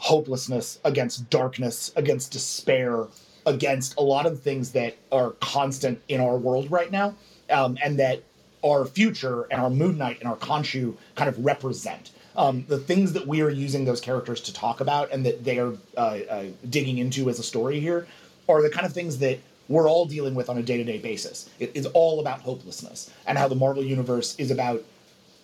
hopelessness, 0.00 0.78
against 0.84 1.28
darkness, 1.28 1.92
against 1.94 2.32
despair, 2.32 3.06
against 3.44 3.96
a 3.98 4.00
lot 4.00 4.24
of 4.24 4.40
things 4.40 4.72
that 4.72 4.96
are 5.12 5.32
constant 5.40 6.00
in 6.08 6.20
our 6.20 6.36
world 6.36 6.70
right 6.70 6.90
now, 6.90 7.14
um, 7.50 7.76
and 7.84 7.98
that 7.98 8.22
our 8.64 8.86
future 8.86 9.46
and 9.50 9.60
our 9.60 9.68
Moon 9.68 9.98
Knight 9.98 10.18
and 10.20 10.28
our 10.28 10.36
Khonshu 10.36 10.96
kind 11.16 11.28
of 11.28 11.44
represent. 11.44 12.12
Um, 12.34 12.64
the 12.66 12.78
things 12.78 13.12
that 13.12 13.26
we 13.26 13.42
are 13.42 13.50
using 13.50 13.84
those 13.84 14.00
characters 14.00 14.40
to 14.42 14.54
talk 14.54 14.80
about 14.80 15.12
and 15.12 15.26
that 15.26 15.44
they 15.44 15.58
are 15.58 15.74
uh, 15.96 16.00
uh, 16.00 16.44
digging 16.70 16.96
into 16.98 17.28
as 17.28 17.38
a 17.38 17.42
story 17.42 17.78
here 17.78 18.06
are 18.48 18.62
the 18.62 18.70
kind 18.70 18.86
of 18.86 18.92
things 18.92 19.18
that 19.18 19.38
we're 19.68 19.88
all 19.88 20.06
dealing 20.06 20.34
with 20.34 20.48
on 20.48 20.56
a 20.56 20.62
day-to-day 20.62 20.98
basis. 20.98 21.50
It 21.58 21.72
is 21.74 21.86
all 21.86 22.20
about 22.20 22.40
hopelessness 22.40 23.10
and 23.26 23.36
how 23.36 23.48
the 23.48 23.54
Marvel 23.54 23.84
universe 23.84 24.34
is 24.38 24.50
about, 24.50 24.82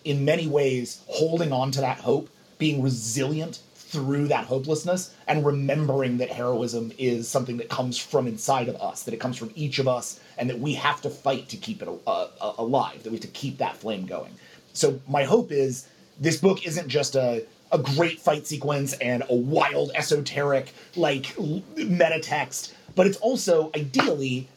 in 0.03 0.25
many 0.25 0.47
ways, 0.47 1.03
holding 1.07 1.51
on 1.51 1.71
to 1.71 1.81
that 1.81 1.99
hope, 1.99 2.29
being 2.57 2.81
resilient 2.81 3.59
through 3.87 4.27
that 4.27 4.45
hopelessness, 4.45 5.13
and 5.27 5.45
remembering 5.45 6.17
that 6.17 6.29
heroism 6.29 6.91
is 6.97 7.27
something 7.27 7.57
that 7.57 7.69
comes 7.69 7.97
from 7.97 8.27
inside 8.27 8.67
of 8.67 8.75
us, 8.75 9.03
that 9.03 9.13
it 9.13 9.19
comes 9.19 9.37
from 9.37 9.51
each 9.55 9.79
of 9.79 9.87
us, 9.87 10.19
and 10.37 10.49
that 10.49 10.59
we 10.59 10.73
have 10.73 10.99
to 11.01 11.09
fight 11.09 11.47
to 11.49 11.57
keep 11.57 11.81
it 11.81 11.87
uh, 11.87 12.27
uh, 12.41 12.53
alive, 12.57 13.01
that 13.03 13.11
we 13.11 13.17
have 13.17 13.25
to 13.25 13.39
keep 13.41 13.57
that 13.57 13.77
flame 13.77 14.05
going. 14.05 14.33
So 14.73 14.99
my 15.07 15.23
hope 15.23 15.51
is 15.51 15.87
this 16.19 16.37
book 16.37 16.65
isn't 16.65 16.89
just 16.89 17.15
a 17.15 17.45
a 17.71 17.77
great 17.77 18.19
fight 18.19 18.47
sequence 18.47 18.93
and 18.93 19.23
a 19.29 19.35
wild 19.35 19.91
esoteric 19.95 20.73
like 20.95 21.37
meta 21.75 22.19
text, 22.21 22.73
but 22.95 23.07
it's 23.07 23.17
also 23.17 23.71
ideally 23.75 24.47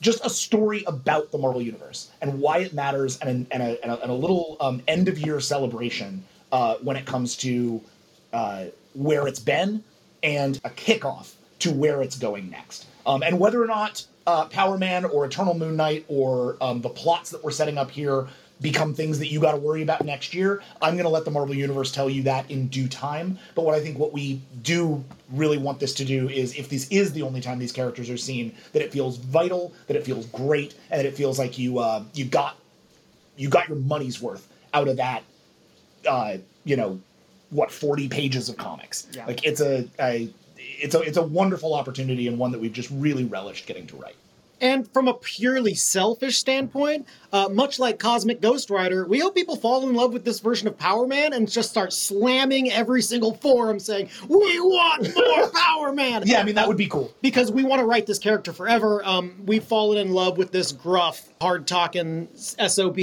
just 0.00 0.24
a 0.24 0.30
story 0.30 0.84
about 0.86 1.30
the 1.30 1.38
Marvel 1.38 1.62
Universe 1.62 2.10
and 2.20 2.40
why 2.40 2.58
it 2.58 2.72
matters, 2.72 3.18
and, 3.18 3.46
and, 3.50 3.62
a, 3.62 3.82
and, 3.82 3.92
a, 3.92 4.02
and 4.02 4.10
a 4.10 4.14
little 4.14 4.56
um, 4.60 4.82
end 4.88 5.08
of 5.08 5.18
year 5.18 5.40
celebration 5.40 6.24
uh, 6.50 6.74
when 6.82 6.96
it 6.96 7.06
comes 7.06 7.36
to 7.36 7.80
uh, 8.32 8.66
where 8.94 9.26
it's 9.26 9.40
been 9.40 9.82
and 10.22 10.60
a 10.64 10.70
kickoff 10.70 11.32
to 11.60 11.72
where 11.72 12.02
it's 12.02 12.16
going 12.16 12.50
next. 12.50 12.86
Um, 13.06 13.22
and 13.22 13.38
whether 13.38 13.62
or 13.62 13.66
not 13.66 14.06
uh, 14.26 14.46
Power 14.46 14.78
Man 14.78 15.04
or 15.04 15.24
Eternal 15.24 15.54
Moon 15.54 15.76
Knight 15.76 16.04
or 16.08 16.56
um, 16.60 16.80
the 16.80 16.88
plots 16.88 17.30
that 17.30 17.42
we're 17.42 17.50
setting 17.50 17.78
up 17.78 17.90
here 17.90 18.28
become 18.60 18.94
things 18.94 19.18
that 19.18 19.26
you 19.26 19.40
got 19.40 19.52
to 19.52 19.58
worry 19.58 19.82
about 19.82 20.04
next 20.04 20.32
year. 20.32 20.62
I'm 20.80 20.94
going 20.94 21.04
to 21.04 21.10
let 21.10 21.24
the 21.24 21.30
Marvel 21.32 21.54
Universe 21.54 21.90
tell 21.90 22.08
you 22.08 22.22
that 22.22 22.48
in 22.50 22.68
due 22.68 22.86
time. 22.86 23.38
But 23.56 23.64
what 23.64 23.74
I 23.74 23.80
think 23.80 23.98
what 23.98 24.12
we 24.12 24.40
do 24.62 25.04
really 25.32 25.58
want 25.58 25.80
this 25.80 25.92
to 25.94 26.04
do 26.04 26.28
is 26.28 26.54
if 26.54 26.68
this 26.68 26.88
is 26.88 27.12
the 27.12 27.22
only 27.22 27.40
time 27.40 27.58
these 27.58 27.72
characters 27.72 28.08
are 28.08 28.16
seen, 28.16 28.54
that 28.72 28.80
it 28.80 28.92
feels 28.92 29.16
vital, 29.18 29.72
that 29.88 29.96
it 29.96 30.04
feels 30.04 30.26
great, 30.26 30.74
and 30.90 31.00
that 31.00 31.06
it 31.06 31.16
feels 31.16 31.38
like 31.38 31.58
you 31.58 31.80
uh, 31.80 32.04
you 32.14 32.24
got 32.24 32.56
you 33.36 33.48
got 33.48 33.68
your 33.68 33.78
money's 33.78 34.22
worth 34.22 34.48
out 34.72 34.86
of 34.86 34.96
that. 34.96 35.24
Uh, 36.08 36.38
you 36.64 36.76
know, 36.76 37.00
what 37.52 37.70
40 37.70 38.08
pages 38.08 38.48
of 38.48 38.56
comics. 38.56 39.06
Yeah. 39.12 39.26
Like 39.26 39.44
it's 39.44 39.60
a, 39.60 39.88
a 40.00 40.28
it's 40.56 40.94
a 40.94 41.00
it's 41.00 41.18
a 41.18 41.22
wonderful 41.22 41.74
opportunity 41.74 42.26
and 42.26 42.38
one 42.38 42.50
that 42.52 42.60
we've 42.60 42.72
just 42.72 42.90
really 42.90 43.24
relished 43.24 43.66
getting 43.66 43.86
to 43.88 43.96
write. 43.96 44.16
And 44.62 44.88
from 44.92 45.08
a 45.08 45.14
purely 45.14 45.74
selfish 45.74 46.38
standpoint, 46.38 47.08
uh, 47.32 47.48
much 47.50 47.80
like 47.80 47.98
Cosmic 47.98 48.40
Ghost 48.40 48.70
Rider, 48.70 49.04
we 49.04 49.18
hope 49.18 49.34
people 49.34 49.56
fall 49.56 49.88
in 49.88 49.92
love 49.92 50.12
with 50.12 50.24
this 50.24 50.38
version 50.38 50.68
of 50.68 50.78
Power 50.78 51.04
Man 51.04 51.32
and 51.32 51.50
just 51.50 51.68
start 51.68 51.92
slamming 51.92 52.70
every 52.70 53.02
single 53.02 53.34
forum 53.34 53.80
saying, 53.80 54.08
We 54.28 54.60
want 54.60 55.12
more 55.16 55.50
Power 55.54 55.92
Man! 55.92 56.22
Yeah, 56.26 56.40
I 56.40 56.44
mean 56.44 56.54
that 56.54 56.68
would 56.68 56.76
be 56.76 56.86
cool. 56.86 57.12
Because 57.20 57.50
we 57.50 57.64
want 57.64 57.80
to 57.80 57.86
write 57.86 58.06
this 58.06 58.20
character 58.20 58.52
forever. 58.52 59.04
Um, 59.04 59.34
we've 59.44 59.64
fallen 59.64 59.98
in 59.98 60.12
love 60.12 60.38
with 60.38 60.52
this 60.52 60.70
gruff, 60.70 61.28
hard 61.40 61.66
talking 61.66 62.28
SOB, 62.36 63.00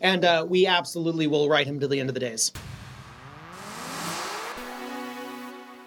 and 0.00 0.24
uh, 0.24 0.46
we 0.48 0.68
absolutely 0.68 1.26
will 1.26 1.48
write 1.48 1.66
him 1.66 1.80
to 1.80 1.88
the 1.88 1.98
end 1.98 2.08
of 2.08 2.14
the 2.14 2.20
days. 2.20 2.52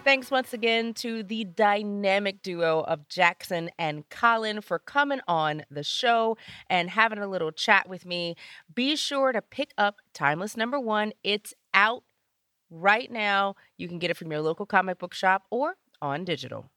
Thanks 0.03 0.29
once 0.29 0.53
again 0.53 0.93
to 0.95 1.23
the 1.23 1.45
dynamic 1.45 2.41
duo 2.41 2.81
of 2.81 3.07
Jackson 3.07 3.71
and 3.79 4.07
Collin 4.09 4.59
for 4.59 4.77
coming 4.77 5.21
on 5.29 5.63
the 5.71 5.81
show 5.81 6.35
and 6.69 6.89
having 6.89 7.19
a 7.19 7.27
little 7.27 7.53
chat 7.53 7.87
with 7.87 8.05
me. 8.05 8.35
Be 8.73 8.97
sure 8.97 9.31
to 9.31 9.41
pick 9.41 9.73
up 9.77 10.01
Timeless 10.13 10.57
Number 10.57 10.77
One. 10.77 11.13
It's 11.23 11.53
out 11.73 12.03
right 12.69 13.09
now. 13.09 13.55
You 13.77 13.87
can 13.87 13.97
get 13.97 14.11
it 14.11 14.17
from 14.17 14.29
your 14.29 14.41
local 14.41 14.65
comic 14.65 14.99
book 14.99 15.13
shop 15.13 15.43
or 15.49 15.75
on 16.01 16.25
digital. 16.25 16.69